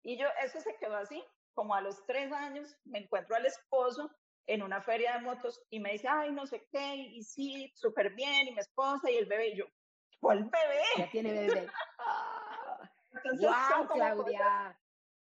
y 0.03 0.17
yo, 0.17 0.27
eso 0.43 0.61
se 0.61 0.75
quedó 0.77 0.97
así. 0.97 1.23
Como 1.53 1.73
a 1.73 1.81
los 1.81 2.05
tres 2.05 2.31
años 2.31 2.75
me 2.85 2.99
encuentro 2.99 3.35
al 3.35 3.45
esposo 3.45 4.09
en 4.47 4.63
una 4.63 4.81
feria 4.81 5.13
de 5.13 5.21
motos 5.21 5.61
y 5.69 5.79
me 5.79 5.91
dice, 5.91 6.07
ay, 6.07 6.31
no 6.31 6.47
sé 6.47 6.67
qué, 6.71 6.95
y 6.95 7.23
sí, 7.23 7.71
súper 7.75 8.13
bien, 8.13 8.47
y 8.47 8.51
mi 8.51 8.59
esposa 8.59 9.09
y 9.11 9.17
el 9.17 9.25
bebé, 9.25 9.49
y 9.49 9.57
yo, 9.57 9.65
¿cuál 10.19 10.45
bebé? 10.45 10.83
Ya 10.97 11.09
tiene 11.09 11.33
bebé. 11.33 11.67
Entonces, 13.11 13.47
wow, 13.47 13.87
Claudia. 13.87 14.79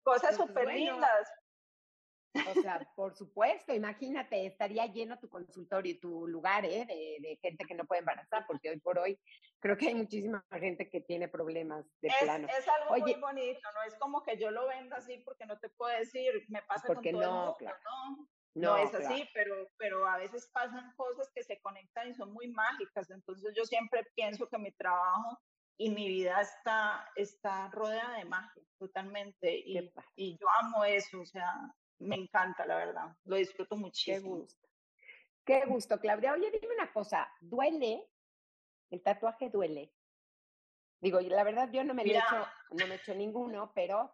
Cosas 0.04 0.36
súper 0.36 0.68
lindas. 0.68 1.32
O 2.34 2.62
sea, 2.62 2.80
por 2.96 3.14
supuesto, 3.14 3.74
imagínate, 3.74 4.46
estaría 4.46 4.86
lleno 4.86 5.20
tu 5.20 5.30
consultorio, 5.30 6.00
tu 6.00 6.28
lugar, 6.28 6.64
¿eh? 6.66 6.86
De, 6.86 7.18
de, 7.20 7.38
gente 7.42 7.66
que 7.66 7.76
no 7.76 7.84
puede 7.86 8.00
embarazar, 8.00 8.46
porque 8.48 8.70
hoy 8.70 8.80
por 8.80 9.00
hoy 9.00 9.20
creo 9.60 9.78
que 9.78 9.90
hay 9.90 9.96
muchísima 9.96 10.44
gente 10.52 10.90
que 10.90 11.02
tiene 11.02 11.28
problemas 11.28 11.86
de 12.02 12.08
es, 12.08 12.16
plano. 12.22 12.48
Es 12.48 12.68
algo 12.68 12.98
muy 12.98 13.14
bonito, 13.16 13.60
no 13.74 13.84
es 13.84 13.96
como 13.96 14.24
que 14.24 14.38
yo 14.38 14.50
lo 14.50 14.68
venda 14.68 14.98
así 14.98 15.18
porque 15.20 15.46
no 15.46 15.60
te 15.60 15.70
puedo 15.70 15.96
decir, 15.98 16.46
me 16.48 16.62
pasa 16.64 16.88
porque 16.88 17.12
con 17.12 17.22
todo 17.22 17.32
no, 17.32 17.58
el 17.60 17.66
mundo, 17.66 17.78
¿no? 17.84 18.28
No, 18.54 18.76
es 18.76 18.94
así, 18.94 19.30
pero, 19.34 19.56
pero 19.78 20.06
a 20.06 20.18
veces 20.18 20.50
pasan 20.52 20.94
cosas 20.96 21.32
que 21.34 21.44
se 21.44 21.60
conectan 21.62 22.10
y 22.10 22.14
son 22.14 22.34
muy 22.34 22.50
mágicas. 22.50 23.10
Entonces 23.10 23.54
yo 23.56 23.64
siempre 23.64 24.06
pienso 24.14 24.48
que 24.50 24.58
mi 24.58 24.72
trabajo 24.74 25.40
y 25.78 25.90
mi 25.90 26.08
vida 26.08 26.42
está, 26.42 27.10
está 27.16 27.70
rodeada 27.70 28.18
de 28.18 28.26
magia 28.26 28.64
totalmente. 28.78 29.56
Y, 29.58 29.80
y 30.16 30.38
yo 30.38 30.48
amo 30.60 30.84
eso, 30.84 31.22
o 31.22 31.26
sea, 31.26 31.50
me 32.00 32.16
encanta, 32.16 32.66
la 32.66 32.76
verdad. 32.76 33.16
Lo 33.24 33.38
disfruto 33.38 33.78
muchísimo. 33.78 34.36
Qué 34.36 34.42
gusto. 34.42 34.68
Qué 35.46 35.66
gusto, 35.66 36.00
Claudia. 36.00 36.34
Oye, 36.34 36.52
dime 36.52 36.76
una 36.76 36.92
cosa, 36.92 37.32
¿duele? 37.40 38.06
¿El 38.90 39.02
tatuaje 39.02 39.50
duele? 39.50 39.94
Digo, 41.00 41.20
la 41.22 41.44
verdad 41.44 41.70
yo 41.72 41.84
no 41.84 41.94
me 41.94 42.04
he 42.04 42.18
hecho, 42.18 42.48
no 42.72 42.88
me 42.88 42.96
he 42.96 42.98
hecho 42.98 43.16
ninguno, 43.16 43.72
pero... 43.74 44.14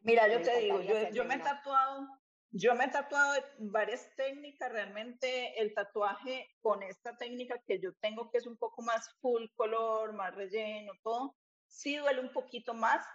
Mira, 0.00 0.26
yo 0.28 0.40
te 0.42 0.58
digo, 0.60 0.80
yo, 0.80 1.10
yo 1.10 1.24
me 1.24 1.34
he 1.34 1.38
tatuado, 1.38 2.08
yo 2.50 2.74
me 2.74 2.84
he 2.84 2.88
tatuado 2.88 3.34
varias 3.58 4.14
técnicas, 4.16 4.72
realmente 4.72 5.60
el 5.60 5.74
tatuaje 5.74 6.50
con 6.60 6.82
esta 6.82 7.16
técnica 7.16 7.60
que 7.66 7.78
yo 7.78 7.92
tengo, 8.00 8.30
que 8.30 8.38
es 8.38 8.46
un 8.46 8.56
poco 8.56 8.82
más 8.82 9.10
full 9.20 9.46
color, 9.54 10.12
más 10.14 10.34
relleno, 10.34 10.92
todo, 11.02 11.34
sí 11.66 11.96
duele 11.96 12.20
un 12.20 12.32
poquito 12.32 12.74
más. 12.74 13.06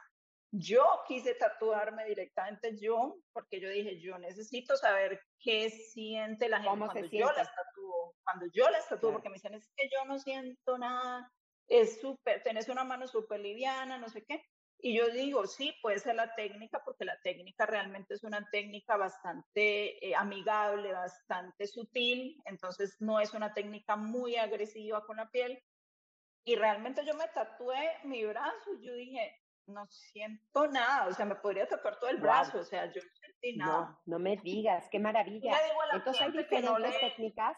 Yo 0.51 0.85
quise 1.07 1.33
tatuarme 1.33 2.05
directamente 2.05 2.77
yo, 2.77 3.15
porque 3.31 3.59
yo 3.59 3.69
dije, 3.69 3.99
yo 3.99 4.19
necesito 4.19 4.77
saber 4.77 5.19
qué 5.39 5.71
siente 5.71 6.47
la 6.47 6.61
gente 6.61 6.77
cuando 6.77 7.07
yo 7.07 7.25
las 7.31 7.55
tatúo. 7.55 8.15
Cuando 8.23 8.45
yo 8.53 8.69
las 8.69 8.87
tatúo, 8.87 9.13
porque 9.13 9.29
me 9.29 9.35
dicen, 9.35 9.55
es 9.55 9.67
que 9.75 9.89
yo 9.89 10.05
no 10.05 10.19
siento 10.19 10.77
nada, 10.77 11.31
es 11.67 11.99
súper, 11.99 12.43
tenés 12.43 12.69
una 12.69 12.83
mano 12.83 13.07
súper 13.07 13.39
liviana, 13.39 13.97
no 13.97 14.09
sé 14.09 14.23
qué. 14.25 14.45
Y 14.85 14.97
yo 14.97 15.07
digo, 15.11 15.47
sí, 15.47 15.73
puede 15.81 15.97
ser 15.97 16.15
la 16.15 16.35
técnica, 16.35 16.81
porque 16.83 17.05
la 17.05 17.17
técnica 17.21 17.65
realmente 17.65 18.15
es 18.15 18.23
una 18.25 18.49
técnica 18.49 18.97
bastante 18.97 20.05
eh, 20.05 20.13
amigable, 20.13 20.91
bastante 20.91 21.67
sutil, 21.67 22.41
entonces 22.43 22.97
no 22.99 23.21
es 23.21 23.33
una 23.33 23.53
técnica 23.53 23.95
muy 23.95 24.35
agresiva 24.35 25.05
con 25.05 25.15
la 25.15 25.29
piel. 25.29 25.57
Y 26.43 26.55
realmente 26.55 27.05
yo 27.05 27.13
me 27.13 27.29
tatué 27.29 27.97
mi 28.03 28.25
brazo 28.25 28.71
yo 28.81 28.93
dije, 28.93 29.39
no 29.67 29.87
siento 29.87 30.67
nada, 30.67 31.07
o 31.07 31.13
sea, 31.13 31.25
me 31.25 31.35
podría 31.35 31.65
tatuar 31.65 31.97
todo 31.97 32.09
el 32.09 32.17
brazo, 32.17 32.59
o 32.59 32.65
sea, 32.65 32.91
yo 32.91 33.01
no 33.01 33.09
sentí 33.21 33.55
nada. 33.55 33.79
No, 33.79 34.01
no 34.05 34.19
me 34.19 34.35
digas, 34.35 34.89
qué 34.91 34.99
maravilla. 34.99 35.57
Entonces 35.93 36.23
hay 36.23 36.31
diferentes 36.33 36.99
técnicas. 36.99 37.57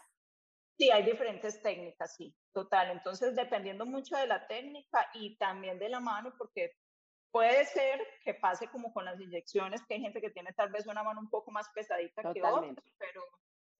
Sí, 0.78 0.90
hay 0.92 1.02
diferentes 1.02 1.60
técnicas, 1.60 2.14
sí, 2.14 2.36
total. 2.52 2.92
Entonces, 2.92 3.34
dependiendo 3.34 3.84
mucho 3.84 4.16
de 4.16 4.28
la 4.28 4.46
técnica 4.46 5.10
y 5.14 5.36
también 5.38 5.80
de 5.80 5.88
la 5.88 5.98
mano, 5.98 6.32
porque 6.38 6.76
Puede 7.30 7.64
ser 7.66 8.00
que 8.24 8.34
pase 8.34 8.68
como 8.68 8.92
con 8.92 9.04
las 9.04 9.20
inyecciones, 9.20 9.82
que 9.86 9.94
hay 9.94 10.00
gente 10.00 10.20
que 10.20 10.30
tiene 10.30 10.52
tal 10.52 10.70
vez 10.70 10.86
una 10.86 11.02
mano 11.02 11.20
un 11.20 11.30
poco 11.30 11.50
más 11.50 11.68
pesadita 11.74 12.32
que 12.32 12.42
otra, 12.42 12.74
pero, 12.98 13.22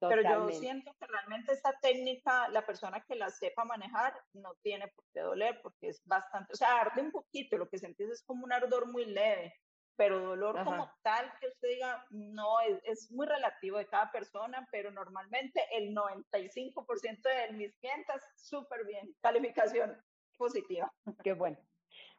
pero 0.00 0.22
yo 0.22 0.48
siento 0.50 0.94
que 0.98 1.06
realmente 1.06 1.52
esta 1.52 1.72
técnica, 1.80 2.48
la 2.48 2.66
persona 2.66 3.02
que 3.02 3.14
la 3.14 3.30
sepa 3.30 3.64
manejar, 3.64 4.14
no 4.34 4.54
tiene 4.62 4.88
por 4.88 5.04
qué 5.12 5.20
doler, 5.20 5.60
porque 5.62 5.88
es 5.88 6.02
bastante, 6.04 6.52
o 6.52 6.56
sea, 6.56 6.80
arde 6.80 7.00
un 7.00 7.10
poquito, 7.10 7.56
lo 7.56 7.68
que 7.68 7.78
sentís 7.78 8.10
es 8.10 8.22
como 8.24 8.44
un 8.44 8.52
ardor 8.52 8.90
muy 8.90 9.06
leve, 9.06 9.54
pero 9.96 10.20
dolor 10.20 10.62
como 10.62 10.92
tal, 11.02 11.32
que 11.40 11.48
usted 11.48 11.68
diga, 11.68 12.04
no, 12.10 12.60
es, 12.60 12.78
es, 12.84 13.10
muy 13.10 13.26
relativo 13.26 13.78
de 13.78 13.86
cada 13.86 14.12
persona, 14.12 14.68
pero 14.70 14.90
normalmente 14.90 15.62
el 15.72 15.94
95% 15.94 17.22
de 17.22 17.52
mis 17.54 17.74
clientes, 17.78 18.22
súper 18.36 18.84
bien, 18.84 19.14
calificación 19.22 19.96
positiva. 20.36 20.92
Qué 21.24 21.32
bueno. 21.32 21.56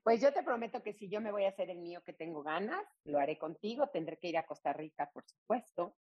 Pues 0.08 0.22
yo 0.22 0.32
te 0.32 0.42
prometo 0.42 0.82
que 0.82 0.94
si 0.94 1.10
yo 1.10 1.20
me 1.20 1.34
voy 1.34 1.44
a 1.44 1.50
hacer 1.50 1.70
el 1.70 1.80
mío 1.80 2.02
que 2.02 2.14
tengo 2.14 2.42
ganas, 2.42 2.82
lo 3.04 3.20
haré 3.20 3.38
contigo. 3.38 3.90
Tendré 3.90 4.18
que 4.18 4.30
ir 4.30 4.38
a 4.38 4.46
Costa 4.46 4.72
Rica, 4.72 5.12
por 5.12 5.26
supuesto. 5.26 5.98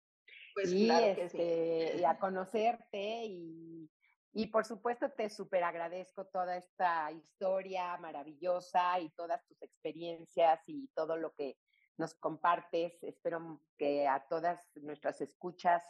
Pues 0.54 0.72
y, 0.72 0.86
claro 0.86 1.16
que 1.16 1.28
sí. 1.28 1.38
Este, 1.42 1.98
y 2.02 2.04
a 2.04 2.16
conocerte 2.20 3.26
y, 3.26 3.90
y 4.32 4.46
por 4.46 4.64
supuesto 4.64 5.10
te 5.10 5.28
súper 5.28 5.64
agradezco 5.64 6.28
toda 6.28 6.56
esta 6.56 7.12
historia 7.14 7.98
maravillosa 7.98 9.00
y 9.00 9.10
todas 9.10 9.44
tus 9.48 9.60
experiencias 9.64 10.62
y 10.68 10.88
todo 10.94 11.18
lo 11.18 11.34
que 11.34 11.58
nos 11.98 12.14
compartes. 12.14 13.02
Espero 13.02 13.60
que 13.76 14.08
a 14.08 14.24
todas 14.30 14.70
nuestras 14.76 15.20
escuchas 15.20 15.84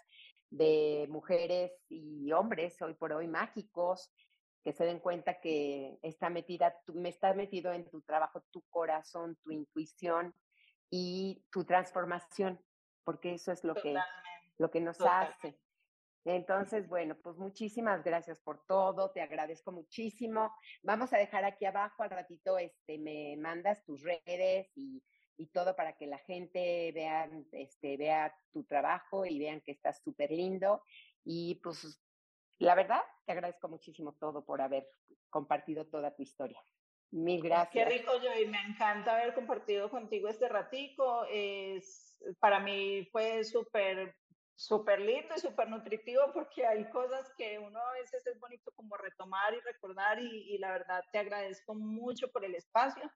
de 0.49 1.05
mujeres 1.09 1.83
y 1.89 2.31
hombres 2.31 2.81
hoy 2.81 2.93
por 2.93 3.11
hoy 3.11 3.27
mágicos 3.27 4.09
que 4.65 4.73
se 4.73 4.83
den 4.83 4.99
cuenta 4.99 5.39
que 5.39 5.99
está 6.01 6.31
metida, 6.31 6.75
me 6.87 7.09
está 7.09 7.35
metido 7.35 7.71
en 7.71 7.87
tu 7.87 8.01
trabajo, 8.01 8.43
tu 8.49 8.63
corazón, 8.63 9.37
tu 9.43 9.51
intuición 9.51 10.33
y 10.89 11.45
tu 11.51 11.65
transformación, 11.65 12.59
porque 13.03 13.35
eso 13.35 13.51
es 13.51 13.63
lo 13.63 13.75
que, 13.75 13.95
lo 14.57 14.71
que 14.71 14.81
nos 14.81 14.99
hace. 15.01 15.59
Entonces, 16.23 16.89
bueno, 16.89 17.15
pues 17.21 17.37
muchísimas 17.37 18.03
gracias 18.03 18.39
por 18.39 18.65
todo, 18.65 19.11
te 19.11 19.21
agradezco 19.21 19.71
muchísimo. 19.71 20.51
Vamos 20.81 21.13
a 21.13 21.17
dejar 21.19 21.45
aquí 21.45 21.65
abajo 21.65 22.01
al 22.01 22.09
ratito, 22.09 22.57
este, 22.57 22.97
me 22.97 23.37
mandas 23.37 23.85
tus 23.85 24.01
redes 24.01 24.71
y, 24.75 25.03
y 25.37 25.45
todo 25.51 25.75
para 25.75 25.93
que 25.93 26.07
la 26.07 26.17
gente 26.17 26.91
vea, 26.91 27.29
este, 27.51 27.97
vea 27.97 28.35
tu 28.51 28.63
trabajo 28.63 29.27
y 29.27 29.37
vean 29.37 29.61
que 29.61 29.73
estás 29.73 30.01
súper 30.01 30.31
lindo. 30.31 30.81
Y 31.23 31.59
pues 31.61 32.01
la 32.59 32.75
verdad, 32.75 33.01
te 33.25 33.33
agradezco 33.33 33.67
muchísimo 33.67 34.13
todo 34.13 34.45
por 34.45 34.61
haber 34.61 34.87
compartido 35.29 35.85
toda 35.85 36.15
tu 36.15 36.23
historia. 36.23 36.61
Mil 37.11 37.41
gracias. 37.41 37.87
Qué 37.87 37.97
rico, 37.97 38.11
Joy. 38.19 38.47
Me 38.47 38.61
encanta 38.61 39.15
haber 39.15 39.33
compartido 39.33 39.89
contigo 39.89 40.27
este 40.27 40.49
ratico. 40.49 41.25
Es, 41.29 42.21
para 42.39 42.59
mí 42.59 43.07
fue 43.11 43.43
súper, 43.43 44.15
súper 44.55 45.01
lindo 45.01 45.35
y 45.35 45.39
súper 45.39 45.69
nutritivo 45.69 46.23
porque 46.33 46.65
hay 46.65 46.89
cosas 46.89 47.31
que 47.37 47.59
uno 47.59 47.79
a 47.79 47.91
veces 47.93 48.25
es 48.25 48.39
bonito 48.39 48.71
como 48.75 48.95
retomar 48.97 49.53
y 49.53 49.59
recordar 49.61 50.19
y, 50.19 50.57
la 50.57 50.71
verdad 50.71 51.03
te 51.11 51.19
agradezco 51.19 51.75
mucho 51.75 52.29
por 52.31 52.45
el 52.45 52.55
espacio 52.55 53.09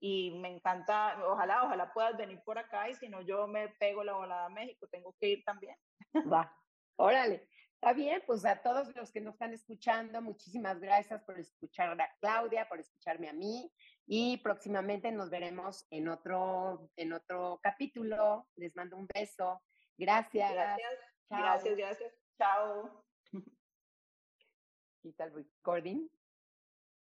y 0.00 0.32
me 0.40 0.48
encanta, 0.48 1.18
ojalá, 1.26 1.64
ojalá 1.64 1.92
puedas 1.92 2.16
venir 2.16 2.40
por 2.44 2.58
acá 2.58 2.88
y 2.88 2.94
si 2.94 3.08
no 3.08 3.20
yo 3.20 3.46
me 3.46 3.68
pego 3.78 4.02
la 4.02 4.14
volada 4.14 4.46
a 4.46 4.50
México, 4.50 4.86
tengo 4.90 5.14
que 5.20 5.28
ir 5.28 5.44
también. 5.44 5.76
Va, 6.32 6.52
órale. 6.96 7.48
Está 7.82 7.94
bien, 7.94 8.22
pues 8.26 8.44
a 8.44 8.60
todos 8.60 8.94
los 8.94 9.10
que 9.10 9.22
nos 9.22 9.32
están 9.32 9.54
escuchando, 9.54 10.20
muchísimas 10.20 10.78
gracias 10.80 11.22
por 11.22 11.38
escuchar 11.40 11.98
a 11.98 12.14
Claudia, 12.20 12.68
por 12.68 12.78
escucharme 12.78 13.30
a 13.30 13.32
mí 13.32 13.72
y 14.04 14.36
próximamente 14.42 15.10
nos 15.10 15.30
veremos 15.30 15.86
en 15.88 16.08
otro, 16.08 16.90
en 16.96 17.14
otro 17.14 17.58
capítulo. 17.62 18.46
Les 18.56 18.76
mando 18.76 18.98
un 18.98 19.08
beso. 19.14 19.62
Gracias. 19.96 20.52
Gracias. 20.52 20.90
Gracias, 21.30 21.76
gracias. 21.78 22.12
Chao. 22.36 23.02
Quita 25.00 25.24
el 25.24 25.32
recording. 25.32 26.06